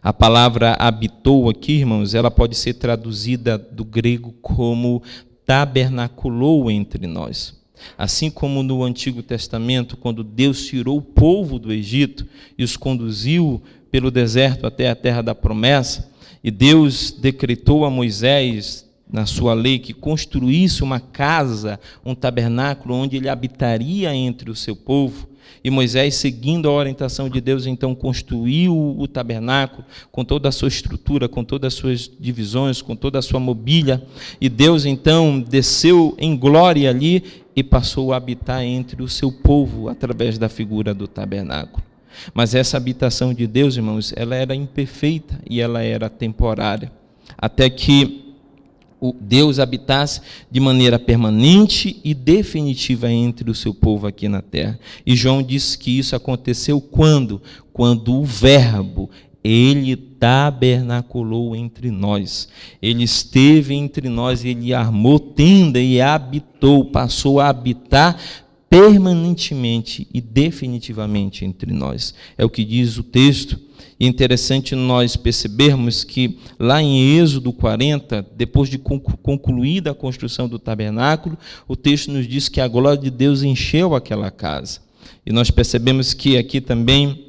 A 0.03 0.13
palavra 0.13 0.77
habitou 0.79 1.49
aqui, 1.49 1.73
irmãos, 1.73 2.15
ela 2.15 2.31
pode 2.31 2.57
ser 2.57 2.75
traduzida 2.75 3.59
do 3.59 3.85
grego 3.85 4.33
como 4.41 5.03
tabernaculou 5.45 6.71
entre 6.71 7.07
nós. 7.07 7.56
Assim 7.97 8.31
como 8.31 8.63
no 8.63 8.83
Antigo 8.83 9.23
Testamento, 9.23 9.97
quando 9.97 10.25
Deus 10.25 10.67
tirou 10.67 10.99
o 10.99 11.03
povo 11.03 11.59
do 11.59 11.73
Egito 11.73 12.27
e 12.57 12.65
os 12.65 12.77
conduziu 12.77 13.63
pelo 13.91 14.11
deserto 14.11 14.67
até 14.67 14.91
a 14.91 14.97
terra 14.97 15.23
da 15.23 15.35
promessa, 15.35 16.11
e 16.43 16.51
Deus 16.51 17.11
decretou 17.11 17.85
a 17.85 17.91
Moisés, 17.91 18.87
na 19.11 19.25
sua 19.25 19.55
lei, 19.55 19.79
que 19.79 19.93
construísse 19.93 20.83
uma 20.83 21.01
casa, 21.01 21.79
um 22.05 22.15
tabernáculo, 22.15 22.95
onde 22.95 23.17
ele 23.17 23.29
habitaria 23.29 24.15
entre 24.15 24.51
o 24.51 24.55
seu 24.55 24.75
povo. 24.75 25.29
E 25.63 25.71
Moisés, 25.71 26.15
seguindo 26.17 26.69
a 26.69 26.73
orientação 26.73 27.29
de 27.29 27.41
Deus, 27.41 27.67
então 27.67 27.95
construiu 27.95 28.97
o 28.99 29.07
tabernáculo 29.09 29.85
com 30.13 30.25
toda 30.25 30.49
a 30.49 30.53
sua 30.53 30.69
estrutura, 30.69 31.29
com 31.29 31.43
todas 31.43 31.73
as 31.73 31.75
suas 31.75 32.11
divisões, 32.21 32.83
com 32.83 32.95
toda 32.95 33.19
a 33.19 33.23
sua 33.23 33.41
mobília. 33.41 34.03
E 34.41 34.49
Deus 34.49 34.85
então 34.85 35.41
desceu 35.41 36.15
em 36.19 36.37
glória 36.37 36.91
ali 36.91 37.25
e 37.57 37.65
passou 37.65 38.13
a 38.13 38.17
habitar 38.19 38.63
entre 38.63 39.03
o 39.03 39.09
seu 39.09 39.33
povo 39.33 39.89
através 39.89 40.37
da 40.37 40.49
figura 40.49 40.93
do 40.93 41.09
tabernáculo. 41.09 41.83
Mas 42.35 42.55
essa 42.55 42.77
habitação 42.77 43.33
de 43.33 43.47
Deus, 43.47 43.77
irmãos, 43.77 44.13
ela 44.15 44.37
era 44.37 44.55
imperfeita 44.55 45.41
e 45.49 45.61
ela 45.61 45.83
era 45.83 46.11
temporária, 46.11 46.93
até 47.39 47.69
que 47.71 48.27
Deus 49.21 49.59
habitasse 49.59 50.21
de 50.51 50.59
maneira 50.59 50.99
permanente 50.99 52.01
e 52.03 52.15
definitiva 52.15 53.11
entre 53.11 53.51
o 53.51 53.55
seu 53.55 53.75
povo 53.75 54.07
aqui 54.07 54.29
na 54.29 54.41
terra. 54.41 54.79
E 55.05 55.15
João 55.15 55.43
diz 55.43 55.77
que 55.77 55.99
isso 55.99 56.17
aconteceu 56.17 56.81
quando? 56.81 57.41
Quando 57.73 58.15
o 58.15 58.25
Verbo, 58.25 59.11
ele 59.47 59.97
tabernaculou 59.97 61.55
entre 61.55 61.91
nós. 61.91 62.49
Ele 62.83 63.05
esteve 63.05 63.75
entre 63.75 64.09
nós, 64.09 64.45
ele 64.45 64.75
armou 64.75 65.21
tenda 65.21 65.81
e 65.81 66.01
habitou, 66.01 66.87
passou 66.87 67.39
a 67.39 67.49
habitar 67.49 68.19
permanentemente 68.69 70.09
e 70.13 70.21
definitivamente 70.21 71.45
entre 71.45 71.73
nós. 71.73 72.13
É 72.37 72.45
o 72.45 72.51
que 72.51 72.65
diz 72.65 72.99
o 72.99 73.05
texto. 73.05 73.61
E 73.99 74.05
é 74.05 74.09
interessante 74.09 74.75
nós 74.75 75.17
percebermos 75.17 76.03
que 76.03 76.39
lá 76.59 76.83
em 76.83 77.17
Êxodo 77.17 77.53
40, 77.53 78.27
depois 78.37 78.69
de 78.69 78.79
concluída 78.79 79.93
a 79.93 79.95
construção 79.95 80.49
do 80.49 80.59
tabernáculo, 80.59 81.39
o 81.69 81.77
texto 81.77 82.11
nos 82.11 82.27
diz 82.27 82.49
que 82.49 82.61
a 82.61 82.69
glória 82.69 83.01
de 83.01 83.11
Deus 83.11 83.43
encheu 83.43 83.95
aquela 83.95 84.31
casa. 84.31 84.81
E 85.25 85.33
nós 85.33 85.51
percebemos 85.51 86.13
que 86.13 86.37
aqui 86.37 86.61
também 86.61 87.26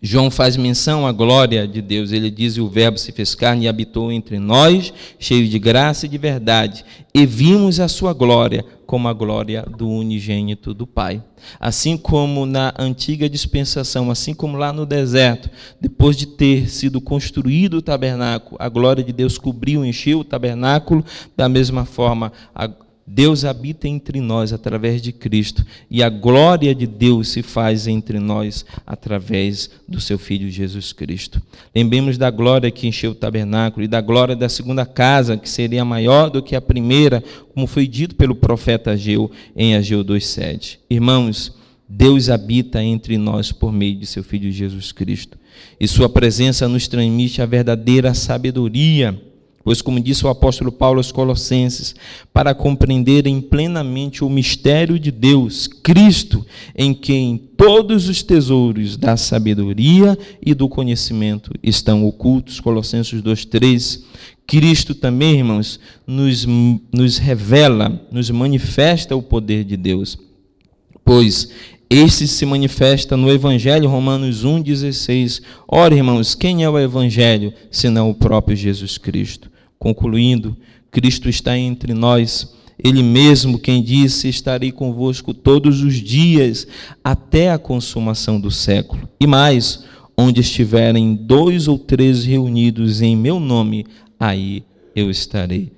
João 0.00 0.30
faz 0.30 0.56
menção 0.56 1.06
à 1.06 1.12
glória 1.12 1.66
de 1.66 1.80
Deus. 1.80 2.12
Ele 2.12 2.30
diz: 2.30 2.58
O 2.58 2.68
Verbo 2.68 2.98
se 2.98 3.12
fez 3.12 3.34
carne 3.34 3.64
e 3.64 3.68
habitou 3.68 4.10
entre 4.12 4.38
nós, 4.38 4.92
cheio 5.18 5.48
de 5.48 5.58
graça 5.58 6.06
e 6.06 6.08
de 6.08 6.18
verdade, 6.18 6.84
e 7.14 7.26
vimos 7.26 7.80
a 7.80 7.88
sua 7.88 8.12
glória 8.12 8.64
como 8.88 9.06
a 9.06 9.12
glória 9.12 9.66
do 9.76 9.86
unigênito 9.86 10.72
do 10.72 10.86
Pai. 10.86 11.22
Assim 11.60 11.94
como 11.94 12.46
na 12.46 12.72
antiga 12.78 13.28
dispensação, 13.28 14.10
assim 14.10 14.32
como 14.32 14.56
lá 14.56 14.72
no 14.72 14.86
deserto, 14.86 15.50
depois 15.78 16.16
de 16.16 16.24
ter 16.24 16.70
sido 16.70 16.98
construído 16.98 17.74
o 17.74 17.82
tabernáculo, 17.82 18.56
a 18.58 18.66
glória 18.66 19.04
de 19.04 19.12
Deus 19.12 19.36
cobriu, 19.36 19.84
encheu 19.84 20.20
o 20.20 20.24
tabernáculo, 20.24 21.04
da 21.36 21.50
mesma 21.50 21.84
forma, 21.84 22.32
a 22.54 22.70
Deus 23.10 23.42
habita 23.42 23.88
entre 23.88 24.20
nós 24.20 24.52
através 24.52 25.00
de 25.00 25.12
Cristo 25.12 25.64
e 25.90 26.02
a 26.02 26.10
glória 26.10 26.74
de 26.74 26.86
Deus 26.86 27.28
se 27.28 27.42
faz 27.42 27.86
entre 27.86 28.18
nós 28.20 28.66
através 28.86 29.70
do 29.88 29.98
seu 29.98 30.18
Filho 30.18 30.50
Jesus 30.50 30.92
Cristo. 30.92 31.40
Lembremos 31.74 32.18
da 32.18 32.30
glória 32.30 32.70
que 32.70 32.86
encheu 32.86 33.12
o 33.12 33.14
tabernáculo 33.14 33.82
e 33.82 33.88
da 33.88 34.02
glória 34.02 34.36
da 34.36 34.48
segunda 34.48 34.84
casa, 34.84 35.38
que 35.38 35.48
seria 35.48 35.86
maior 35.86 36.28
do 36.28 36.42
que 36.42 36.54
a 36.54 36.60
primeira, 36.60 37.24
como 37.54 37.66
foi 37.66 37.86
dito 37.86 38.14
pelo 38.14 38.34
profeta 38.34 38.90
Ageu 38.90 39.30
em 39.56 39.74
Ageu 39.74 40.04
2,7. 40.04 40.78
Irmãos, 40.90 41.56
Deus 41.88 42.28
habita 42.28 42.84
entre 42.84 43.16
nós 43.16 43.50
por 43.50 43.72
meio 43.72 43.96
de 43.96 44.04
seu 44.04 44.22
Filho 44.22 44.52
Jesus 44.52 44.92
Cristo 44.92 45.38
e 45.80 45.88
sua 45.88 46.10
presença 46.10 46.68
nos 46.68 46.86
transmite 46.86 47.40
a 47.40 47.46
verdadeira 47.46 48.12
sabedoria 48.12 49.18
Pois, 49.64 49.82
como 49.82 50.00
disse 50.00 50.24
o 50.24 50.28
apóstolo 50.28 50.72
Paulo 50.72 50.98
aos 50.98 51.12
Colossenses, 51.12 51.94
para 52.32 52.54
compreenderem 52.54 53.40
plenamente 53.40 54.24
o 54.24 54.28
mistério 54.30 54.98
de 54.98 55.10
Deus, 55.10 55.66
Cristo, 55.66 56.44
em 56.74 56.94
quem 56.94 57.36
todos 57.56 58.08
os 58.08 58.22
tesouros 58.22 58.96
da 58.96 59.16
sabedoria 59.16 60.16
e 60.40 60.54
do 60.54 60.68
conhecimento 60.68 61.50
estão 61.62 62.06
ocultos. 62.06 62.60
Colossenses 62.60 63.20
2,3. 63.20 64.02
Cristo 64.46 64.94
também, 64.94 65.38
irmãos, 65.38 65.78
nos, 66.06 66.46
nos 66.46 67.18
revela, 67.18 68.00
nos 68.10 68.30
manifesta 68.30 69.14
o 69.14 69.22
poder 69.22 69.64
de 69.64 69.76
Deus. 69.76 70.16
Pois 71.04 71.50
este 71.90 72.28
se 72.28 72.44
manifesta 72.44 73.16
no 73.16 73.30
Evangelho, 73.30 73.88
Romanos 73.88 74.44
1,16. 74.44 75.40
Ora, 75.66 75.94
irmãos, 75.94 76.34
quem 76.34 76.62
é 76.62 76.68
o 76.68 76.78
Evangelho, 76.78 77.52
senão 77.70 78.10
o 78.10 78.14
próprio 78.14 78.54
Jesus 78.54 78.98
Cristo? 78.98 79.50
Concluindo, 79.78 80.54
Cristo 80.90 81.28
está 81.30 81.56
entre 81.56 81.94
nós. 81.94 82.54
Ele 82.82 83.02
mesmo 83.02 83.58
quem 83.58 83.82
disse: 83.82 84.28
Estarei 84.28 84.70
convosco 84.70 85.32
todos 85.32 85.82
os 85.82 85.94
dias, 85.94 86.66
até 87.02 87.50
a 87.50 87.58
consumação 87.58 88.38
do 88.38 88.50
século. 88.50 89.08
E 89.18 89.26
mais, 89.26 89.84
onde 90.16 90.42
estiverem 90.42 91.14
dois 91.14 91.68
ou 91.68 91.78
três 91.78 92.24
reunidos 92.24 93.00
em 93.00 93.16
meu 93.16 93.40
nome, 93.40 93.86
aí 94.20 94.62
eu 94.94 95.10
estarei. 95.10 95.77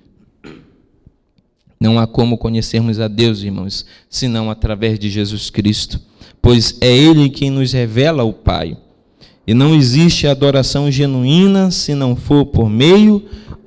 Não 1.83 1.99
há 1.99 2.07
como 2.07 2.37
conhecermos 2.37 3.01
a 3.01 3.09
Deus, 3.09 3.43
irmãos, 3.43 3.87
senão 4.07 4.51
através 4.51 4.99
de 4.99 5.09
Jesus 5.09 5.49
Cristo, 5.49 5.99
pois 6.43 6.77
é 6.79 6.95
Ele 6.95 7.31
quem 7.31 7.49
nos 7.49 7.73
revela 7.73 8.23
o 8.23 8.35
Pai. 8.35 8.77
E 9.47 9.55
não 9.55 9.75
existe 9.75 10.27
adoração 10.27 10.91
genuína 10.91 11.71
se 11.71 11.95
não 11.95 12.15
for 12.15 12.45
por 12.45 12.69
meio 12.69 13.25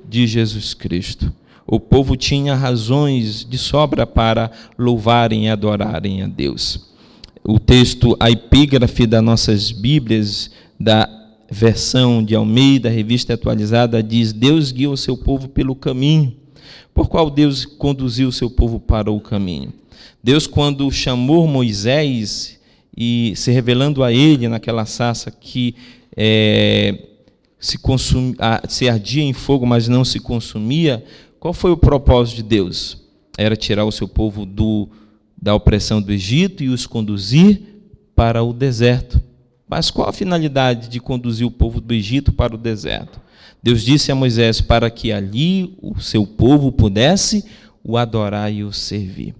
de 0.08 0.28
Jesus 0.28 0.74
Cristo. 0.74 1.32
O 1.66 1.80
povo 1.80 2.14
tinha 2.16 2.54
razões 2.54 3.44
de 3.44 3.58
sobra 3.58 4.06
para 4.06 4.48
louvarem 4.78 5.46
e 5.46 5.48
adorarem 5.48 6.22
a 6.22 6.28
Deus. 6.28 6.92
O 7.42 7.58
texto, 7.58 8.16
a 8.20 8.30
epígrafe 8.30 9.08
das 9.08 9.24
nossas 9.24 9.72
Bíblias, 9.72 10.52
da 10.78 11.08
versão 11.50 12.22
de 12.22 12.36
Almeida, 12.36 12.88
revista 12.88 13.34
atualizada, 13.34 14.00
diz: 14.00 14.32
Deus 14.32 14.70
guia 14.70 14.88
o 14.88 14.96
seu 14.96 15.16
povo 15.16 15.48
pelo 15.48 15.74
caminho. 15.74 16.43
Por 16.92 17.08
qual 17.08 17.30
Deus 17.30 17.64
conduziu 17.64 18.28
o 18.28 18.32
seu 18.32 18.50
povo 18.50 18.78
para 18.78 19.10
o 19.10 19.20
caminho? 19.20 19.72
Deus, 20.22 20.46
quando 20.46 20.90
chamou 20.90 21.46
Moisés 21.46 22.58
e 22.96 23.32
se 23.36 23.50
revelando 23.50 24.02
a 24.02 24.12
ele 24.12 24.48
naquela 24.48 24.86
sassa 24.86 25.30
que 25.30 25.74
é, 26.16 26.98
se, 27.58 27.78
consumia, 27.78 28.36
se 28.68 28.88
ardia 28.88 29.22
em 29.22 29.32
fogo, 29.32 29.66
mas 29.66 29.88
não 29.88 30.04
se 30.04 30.20
consumia, 30.20 31.04
qual 31.40 31.52
foi 31.52 31.72
o 31.72 31.76
propósito 31.76 32.36
de 32.36 32.42
Deus? 32.44 33.02
Era 33.36 33.56
tirar 33.56 33.84
o 33.84 33.92
seu 33.92 34.08
povo 34.08 34.46
do, 34.46 34.88
da 35.40 35.54
opressão 35.54 36.00
do 36.00 36.12
Egito 36.12 36.62
e 36.62 36.68
os 36.68 36.86
conduzir 36.86 37.60
para 38.14 38.42
o 38.42 38.52
deserto. 38.52 39.20
Mas 39.68 39.90
qual 39.90 40.08
a 40.08 40.12
finalidade 40.12 40.88
de 40.88 41.00
conduzir 41.00 41.46
o 41.46 41.50
povo 41.50 41.80
do 41.80 41.92
Egito 41.92 42.32
para 42.32 42.54
o 42.54 42.58
deserto? 42.58 43.20
Deus 43.64 43.82
disse 43.82 44.12
a 44.12 44.14
Moisés 44.14 44.60
para 44.60 44.90
que 44.90 45.10
ali 45.10 45.74
o 45.80 45.98
seu 45.98 46.26
povo 46.26 46.70
pudesse 46.70 47.42
o 47.82 47.96
adorar 47.96 48.52
e 48.52 48.62
o 48.62 48.70
servir. 48.70 49.34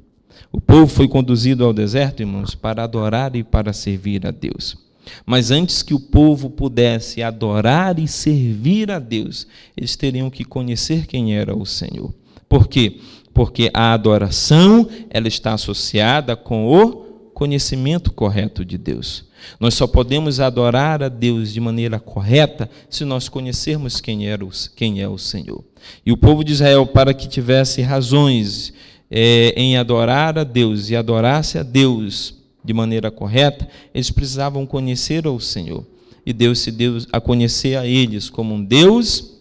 O 0.50 0.58
povo 0.58 0.86
foi 0.86 1.06
conduzido 1.06 1.62
ao 1.62 1.74
deserto, 1.74 2.20
irmãos, 2.20 2.54
para 2.54 2.82
adorar 2.82 3.36
e 3.36 3.44
para 3.44 3.70
servir 3.74 4.26
a 4.26 4.30
Deus. 4.30 4.78
Mas 5.26 5.50
antes 5.50 5.82
que 5.82 5.92
o 5.92 6.00
povo 6.00 6.48
pudesse 6.48 7.22
adorar 7.22 7.98
e 7.98 8.08
servir 8.08 8.90
a 8.90 8.98
Deus, 8.98 9.46
eles 9.76 9.94
teriam 9.94 10.30
que 10.30 10.42
conhecer 10.42 11.06
quem 11.06 11.36
era 11.36 11.54
o 11.54 11.66
Senhor. 11.66 12.10
Por 12.48 12.66
quê? 12.66 13.00
Porque 13.34 13.70
a 13.74 13.92
adoração, 13.92 14.88
ela 15.10 15.28
está 15.28 15.52
associada 15.52 16.34
com 16.34 16.66
o 16.66 17.30
conhecimento 17.34 18.10
correto 18.10 18.64
de 18.64 18.78
Deus. 18.78 19.26
Nós 19.58 19.74
só 19.74 19.86
podemos 19.86 20.40
adorar 20.40 21.02
a 21.02 21.08
Deus 21.08 21.52
de 21.52 21.60
maneira 21.60 21.98
correta 21.98 22.68
se 22.88 23.04
nós 23.04 23.28
conhecermos 23.28 24.00
quem, 24.00 24.26
era 24.26 24.44
o, 24.44 24.50
quem 24.74 25.00
é 25.00 25.08
o 25.08 25.18
Senhor. 25.18 25.64
E 26.04 26.12
o 26.12 26.16
povo 26.16 26.42
de 26.42 26.52
Israel, 26.52 26.86
para 26.86 27.14
que 27.14 27.28
tivesse 27.28 27.82
razões 27.82 28.72
é, 29.10 29.52
em 29.56 29.76
adorar 29.76 30.38
a 30.38 30.44
Deus 30.44 30.90
e 30.90 30.96
adorasse 30.96 31.58
a 31.58 31.62
Deus 31.62 32.34
de 32.64 32.72
maneira 32.72 33.10
correta, 33.10 33.68
eles 33.94 34.10
precisavam 34.10 34.66
conhecer 34.66 35.26
ao 35.26 35.38
Senhor. 35.38 35.84
E 36.24 36.32
Deus 36.32 36.60
se 36.60 36.70
deu 36.70 36.98
a 37.12 37.20
conhecer 37.20 37.76
a 37.76 37.86
eles 37.86 38.30
como 38.30 38.54
um 38.54 38.64
Deus 38.64 39.34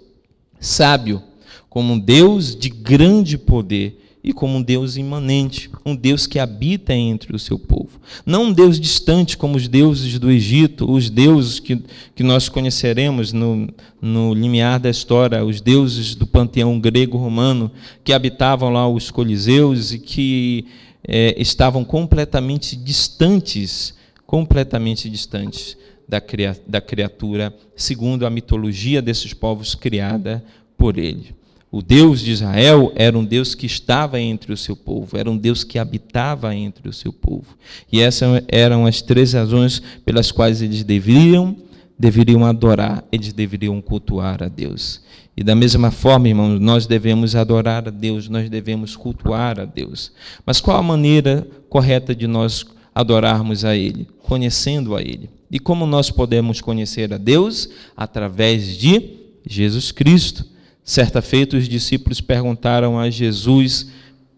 sábio, 0.60 1.24
como 1.70 1.94
um 1.94 2.00
Deus 2.00 2.56
de 2.56 2.70
grande 2.70 3.38
poder 3.38 4.03
e 4.24 4.32
como 4.32 4.58
um 4.58 4.62
Deus 4.62 4.96
imanente, 4.96 5.70
um 5.86 5.94
Deus 5.94 6.26
que 6.26 6.40
habita 6.40 6.94
entre 6.94 7.36
o 7.36 7.40
seu 7.40 7.60
povo. 7.60 8.00
Não 8.26 8.46
um 8.46 8.54
Deus 8.54 8.80
distante 8.80 9.36
como 9.38 9.58
os 9.58 9.68
deuses 9.68 10.18
do 10.18 10.32
Egito, 10.32 10.90
os 10.90 11.10
deuses 11.10 11.60
que, 11.60 11.84
que 12.16 12.24
nós 12.24 12.48
conheceremos 12.48 13.34
no, 13.34 13.68
no 14.02 14.34
limiar 14.34 14.80
da 14.80 14.90
história, 14.90 15.44
os 15.44 15.60
deuses 15.60 16.16
do 16.16 16.26
panteão 16.26 16.80
grego-romano, 16.80 17.70
que 18.02 18.14
habitavam 18.14 18.70
lá 18.70 18.88
os 18.88 19.12
coliseus 19.12 19.92
e 19.92 20.00
que 20.00 20.68
é, 21.06 21.36
estavam 21.38 21.84
completamente 21.84 22.78
distantes, 22.78 23.94
completamente 24.26 25.10
distantes 25.10 25.76
da, 26.08 26.22
da 26.66 26.80
criatura, 26.80 27.54
segundo 27.76 28.26
a 28.26 28.30
mitologia 28.30 29.02
desses 29.02 29.34
povos 29.34 29.76
criada 29.76 30.42
por 30.78 30.98
ele. 30.98 31.43
O 31.74 31.82
Deus 31.82 32.22
de 32.22 32.30
Israel 32.30 32.94
era 32.96 33.18
um 33.18 33.26
Deus 33.26 33.56
que 33.56 33.66
estava 33.66 34.20
entre 34.20 34.54
o 34.54 34.58
seu 34.58 34.76
povo, 34.76 35.18
era 35.18 35.28
um 35.28 35.36
Deus 35.36 35.64
que 35.64 35.80
habitava 35.80 36.54
entre 36.54 36.88
o 36.88 36.94
seu 36.94 37.12
povo. 37.12 37.58
E 37.92 38.00
essas 38.00 38.44
eram 38.48 38.86
as 38.86 39.02
três 39.02 39.34
razões 39.34 39.82
pelas 40.06 40.32
quais 40.32 40.62
eles 40.62 40.84
deveriam, 40.84 41.58
deveriam 41.98 42.46
adorar, 42.46 43.04
eles 43.12 43.34
deveriam 43.34 43.82
cultuar 43.82 44.44
a 44.44 44.48
Deus. 44.48 45.02
E 45.36 45.44
da 45.44 45.56
mesma 45.56 45.90
forma, 45.90 46.28
irmãos, 46.28 46.60
nós 46.60 46.86
devemos 46.86 47.36
adorar 47.36 47.88
a 47.88 47.92
Deus, 47.92 48.30
nós 48.30 48.52
devemos 48.52 48.96
cultuar 48.96 49.60
a 49.60 49.66
Deus. 49.66 50.12
Mas 50.46 50.62
qual 50.62 50.78
a 50.78 50.84
maneira 50.84 51.48
correta 51.70 52.14
de 52.14 52.28
nós 52.28 52.68
adorarmos 52.94 53.66
a 53.66 53.76
Ele? 53.76 54.08
Conhecendo 54.22 54.96
a 54.96 55.02
Ele. 55.02 55.28
E 55.50 55.58
como 55.58 55.88
nós 55.88 56.12
podemos 56.12 56.62
conhecer 56.62 57.12
a 57.12 57.18
Deus? 57.18 57.68
Através 57.98 58.78
de 58.78 59.22
Jesus 59.44 59.92
Cristo. 59.92 60.53
Certa 60.84 61.22
feita, 61.22 61.58
os 61.58 61.68
discípulos 61.68 62.20
perguntaram 62.20 63.00
a 63.00 63.10
Jesus, 63.10 63.88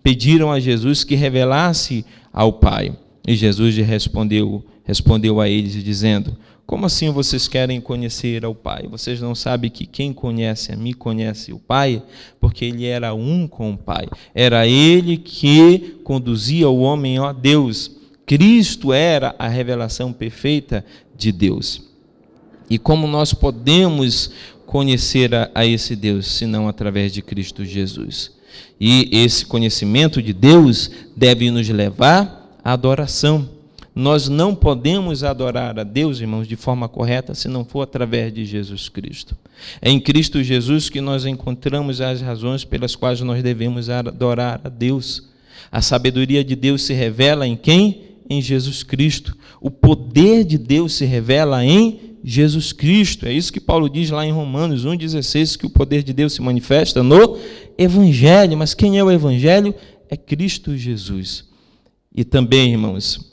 pediram 0.03 0.51
a 0.51 0.59
Jesus 0.59 1.03
que 1.03 1.15
revelasse 1.15 2.05
ao 2.31 2.53
Pai. 2.53 2.95
E 3.27 3.35
Jesus 3.35 3.75
respondeu, 3.77 4.63
respondeu 4.83 5.41
a 5.41 5.49
eles, 5.49 5.83
dizendo: 5.83 6.37
como 6.65 6.87
assim 6.87 7.11
vocês 7.11 7.47
querem 7.47 7.79
conhecer 7.79 8.43
ao 8.43 8.55
Pai? 8.55 8.87
Vocês 8.89 9.21
não 9.21 9.35
sabem 9.35 9.69
que 9.69 9.85
quem 9.85 10.11
conhece 10.11 10.71
a 10.71 10.75
mim 10.75 10.93
conhece 10.93 11.53
o 11.53 11.59
Pai? 11.59 12.01
Porque 12.39 12.65
ele 12.65 12.85
era 12.85 13.13
um 13.13 13.47
com 13.47 13.73
o 13.73 13.77
Pai. 13.77 14.07
Era 14.33 14.67
ele 14.67 15.15
que 15.17 15.99
conduzia 16.03 16.67
o 16.67 16.79
homem 16.79 17.19
a 17.19 17.31
Deus. 17.31 17.91
Cristo 18.25 18.91
era 18.91 19.35
a 19.37 19.47
revelação 19.47 20.11
perfeita 20.11 20.83
de 21.15 21.31
Deus. 21.31 21.83
E 22.69 22.77
como 22.77 23.07
nós 23.07 23.33
podemos 23.33 24.31
conhecer 24.65 25.33
a, 25.33 25.49
a 25.53 25.65
esse 25.65 25.95
Deus, 25.95 26.27
senão 26.27 26.67
através 26.67 27.11
de 27.13 27.21
Cristo 27.21 27.63
Jesus? 27.63 28.31
E 28.79 29.09
esse 29.11 29.45
conhecimento 29.45 30.21
de 30.21 30.33
Deus 30.33 30.89
deve 31.15 31.49
nos 31.51 31.67
levar 31.69 32.59
à 32.63 32.73
adoração. 32.73 33.49
Nós 33.93 34.27
não 34.27 34.53
podemos 34.53 35.23
adorar 35.23 35.79
a 35.79 35.83
Deus, 35.83 36.19
irmãos, 36.19 36.45
de 36.45 36.57
forma 36.57 36.89
correta 36.89 37.33
se 37.33 37.47
não 37.47 37.63
for 37.63 37.81
através 37.81 38.33
de 38.33 38.43
Jesus 38.43 38.89
Cristo. 38.89 39.37
É 39.81 39.89
em 39.89 40.01
Cristo 40.01 40.43
Jesus 40.43 40.89
que 40.89 40.99
nós 40.99 41.25
encontramos 41.25 42.01
as 42.01 42.19
razões 42.19 42.65
pelas 42.65 42.93
quais 42.93 43.21
nós 43.21 43.41
devemos 43.41 43.89
adorar 43.89 44.59
a 44.65 44.67
Deus. 44.67 45.29
A 45.71 45.81
sabedoria 45.81 46.43
de 46.43 46.57
Deus 46.57 46.81
se 46.83 46.93
revela 46.93 47.47
em 47.47 47.55
quem? 47.55 48.01
Em 48.29 48.41
Jesus 48.41 48.83
Cristo. 48.83 49.37
O 49.61 49.71
poder 49.71 50.43
de 50.43 50.57
Deus 50.57 50.93
se 50.93 51.05
revela 51.05 51.63
em 51.63 52.14
Jesus 52.27 52.73
Cristo. 52.73 53.27
É 53.27 53.31
isso 53.31 53.53
que 53.53 53.59
Paulo 53.59 53.87
diz 53.87 54.09
lá 54.09 54.25
em 54.25 54.31
Romanos 54.31 54.83
1,16, 54.83 55.57
que 55.57 55.67
o 55.67 55.69
poder 55.69 56.01
de 56.01 56.11
Deus 56.11 56.33
se 56.33 56.41
manifesta 56.41 57.03
no 57.03 57.37
Evangelho. 57.77 58.57
Mas 58.57 58.73
quem 58.73 58.97
é 58.97 59.03
o 59.03 59.11
Evangelho? 59.11 59.75
É 60.09 60.17
Cristo 60.17 60.75
Jesus. 60.75 61.45
E 62.13 62.23
também, 62.23 62.71
irmãos, 62.71 63.31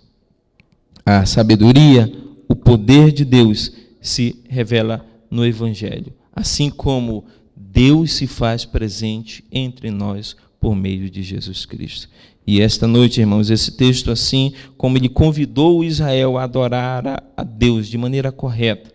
a 1.07 1.25
sabedoria, 1.25 2.13
o 2.47 2.55
poder 2.55 3.13
de 3.13 3.25
Deus 3.25 3.73
se 3.99 4.43
revela 4.47 5.07
no 5.31 5.47
Evangelho, 5.47 6.13
assim 6.35 6.69
como 6.69 7.25
Deus 7.57 8.13
se 8.13 8.27
faz 8.27 8.67
presente 8.67 9.43
entre 9.51 9.91
nós 9.91 10.37
por 10.61 10.77
meio 10.77 11.09
de 11.09 11.23
Jesus 11.23 11.65
Cristo. 11.65 12.09
E 12.47 12.61
esta 12.61 12.87
noite, 12.87 13.21
irmãos, 13.21 13.51
esse 13.51 13.73
texto, 13.73 14.11
assim 14.11 14.53
como 14.77 14.99
ele 14.99 15.09
convidou 15.09 15.85
Israel 15.85 16.37
a 16.37 16.45
adorar 16.45 17.23
a 17.37 17.45
Deus 17.45 17.87
de 17.87 17.97
maneira 17.97 18.33
correta, 18.33 18.91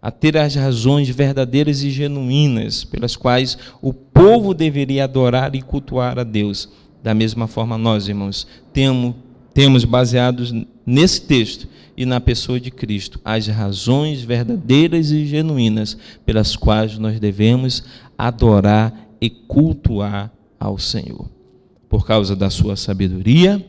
a 0.00 0.10
ter 0.10 0.36
as 0.36 0.54
razões 0.54 1.08
verdadeiras 1.08 1.82
e 1.82 1.90
genuínas 1.90 2.84
pelas 2.84 3.16
quais 3.16 3.58
o 3.80 3.92
povo 3.92 4.54
deveria 4.54 5.04
adorar 5.04 5.54
e 5.54 5.62
cultuar 5.62 6.18
a 6.18 6.24
Deus. 6.24 6.68
Da 7.02 7.12
mesma 7.12 7.48
forma, 7.48 7.76
nós, 7.76 8.06
irmãos, 8.06 8.46
temos, 8.72 9.14
temos 9.52 9.84
baseados 9.84 10.54
nesse 10.86 11.22
texto 11.22 11.66
e 11.96 12.06
na 12.06 12.20
pessoa 12.20 12.60
de 12.60 12.70
Cristo 12.70 13.20
as 13.24 13.48
razões 13.48 14.22
verdadeiras 14.22 15.10
e 15.10 15.26
genuínas 15.26 15.96
pelas 16.24 16.54
quais 16.54 16.98
nós 16.98 17.18
devemos 17.18 17.82
adorar 18.16 19.08
e 19.20 19.28
cultuar 19.28 20.32
ao 20.58 20.78
Senhor. 20.78 21.41
Por 21.92 22.06
causa 22.06 22.34
da 22.34 22.48
sua 22.48 22.74
sabedoria, 22.74 23.62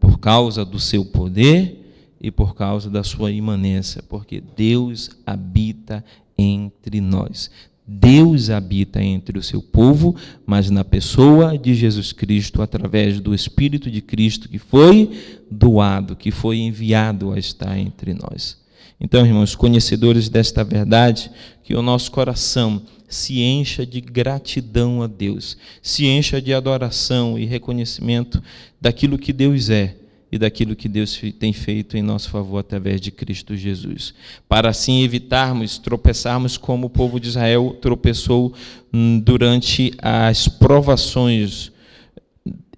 por 0.00 0.18
causa 0.18 0.64
do 0.64 0.80
seu 0.80 1.04
poder 1.04 1.94
e 2.20 2.28
por 2.28 2.56
causa 2.56 2.90
da 2.90 3.04
sua 3.04 3.30
imanência, 3.30 4.02
porque 4.02 4.42
Deus 4.56 5.10
habita 5.24 6.04
entre 6.36 7.00
nós. 7.00 7.52
Deus 7.86 8.50
habita 8.50 9.00
entre 9.00 9.38
o 9.38 9.42
seu 9.44 9.62
povo, 9.62 10.16
mas 10.44 10.70
na 10.70 10.82
pessoa 10.82 11.56
de 11.56 11.72
Jesus 11.72 12.12
Cristo, 12.12 12.62
através 12.62 13.20
do 13.20 13.32
Espírito 13.32 13.88
de 13.88 14.02
Cristo 14.02 14.48
que 14.48 14.58
foi 14.58 15.38
doado, 15.48 16.16
que 16.16 16.32
foi 16.32 16.58
enviado 16.58 17.30
a 17.30 17.38
estar 17.38 17.78
entre 17.78 18.12
nós. 18.12 18.60
Então, 19.04 19.26
irmãos, 19.26 19.56
conhecedores 19.56 20.28
desta 20.28 20.62
verdade, 20.62 21.28
que 21.64 21.74
o 21.74 21.82
nosso 21.82 22.12
coração 22.12 22.80
se 23.08 23.40
encha 23.40 23.84
de 23.84 24.00
gratidão 24.00 25.02
a 25.02 25.08
Deus, 25.08 25.56
se 25.82 26.06
encha 26.06 26.40
de 26.40 26.54
adoração 26.54 27.36
e 27.36 27.44
reconhecimento 27.44 28.40
daquilo 28.80 29.18
que 29.18 29.32
Deus 29.32 29.70
é 29.70 29.96
e 30.30 30.38
daquilo 30.38 30.76
que 30.76 30.88
Deus 30.88 31.20
tem 31.36 31.52
feito 31.52 31.96
em 31.96 32.02
nosso 32.02 32.30
favor 32.30 32.58
através 32.58 33.00
de 33.00 33.10
Cristo 33.10 33.56
Jesus. 33.56 34.14
Para 34.48 34.70
assim 34.70 35.02
evitarmos 35.02 35.78
tropeçarmos 35.78 36.56
como 36.56 36.86
o 36.86 36.90
povo 36.90 37.18
de 37.18 37.28
Israel 37.28 37.76
tropeçou 37.82 38.54
hum, 38.94 39.18
durante 39.18 39.92
as 39.98 40.46
provações 40.46 41.72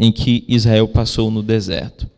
em 0.00 0.10
que 0.10 0.42
Israel 0.48 0.88
passou 0.88 1.30
no 1.30 1.42
deserto, 1.42 2.08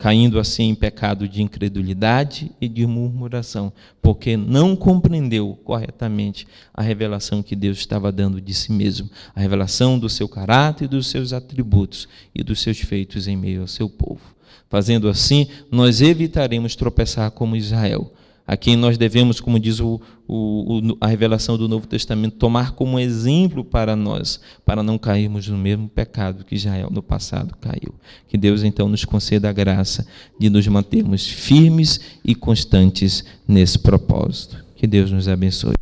caindo 0.00 0.40
assim 0.40 0.70
em 0.70 0.74
pecado 0.74 1.28
de 1.28 1.42
incredulidade 1.42 2.50
e 2.58 2.66
de 2.66 2.86
murmuração, 2.86 3.70
porque 4.00 4.34
não 4.34 4.74
compreendeu 4.74 5.58
corretamente 5.62 6.48
a 6.72 6.80
revelação 6.80 7.42
que 7.42 7.54
Deus 7.54 7.76
estava 7.76 8.10
dando 8.10 8.40
de 8.40 8.54
si 8.54 8.72
mesmo, 8.72 9.10
a 9.34 9.40
revelação 9.40 9.98
do 9.98 10.08
seu 10.08 10.26
caráter 10.26 10.88
dos 10.88 11.08
seus 11.08 11.34
atributos 11.34 12.08
e 12.34 12.42
dos 12.42 12.62
seus 12.62 12.80
feitos 12.80 13.28
em 13.28 13.36
meio 13.36 13.60
ao 13.60 13.68
seu 13.68 13.90
povo. 13.90 14.22
Fazendo 14.70 15.06
assim, 15.06 15.46
nós 15.70 16.00
evitaremos 16.00 16.74
tropeçar 16.74 17.30
como 17.32 17.54
Israel, 17.54 18.10
a 18.50 18.56
quem 18.56 18.74
nós 18.74 18.98
devemos, 18.98 19.38
como 19.40 19.60
diz 19.60 19.78
o, 19.78 20.00
o, 20.26 20.96
a 21.00 21.06
revelação 21.06 21.56
do 21.56 21.68
Novo 21.68 21.86
Testamento, 21.86 22.34
tomar 22.36 22.72
como 22.72 22.98
exemplo 22.98 23.64
para 23.64 23.94
nós, 23.94 24.40
para 24.66 24.82
não 24.82 24.98
cairmos 24.98 25.46
no 25.46 25.56
mesmo 25.56 25.88
pecado 25.88 26.44
que 26.44 26.56
Israel 26.56 26.88
no 26.90 27.00
passado 27.00 27.54
caiu. 27.60 27.94
Que 28.26 28.36
Deus 28.36 28.64
então 28.64 28.88
nos 28.88 29.04
conceda 29.04 29.48
a 29.48 29.52
graça 29.52 30.04
de 30.36 30.50
nos 30.50 30.66
mantermos 30.66 31.28
firmes 31.28 32.00
e 32.24 32.34
constantes 32.34 33.24
nesse 33.46 33.78
propósito. 33.78 34.64
Que 34.74 34.84
Deus 34.84 35.12
nos 35.12 35.28
abençoe. 35.28 35.74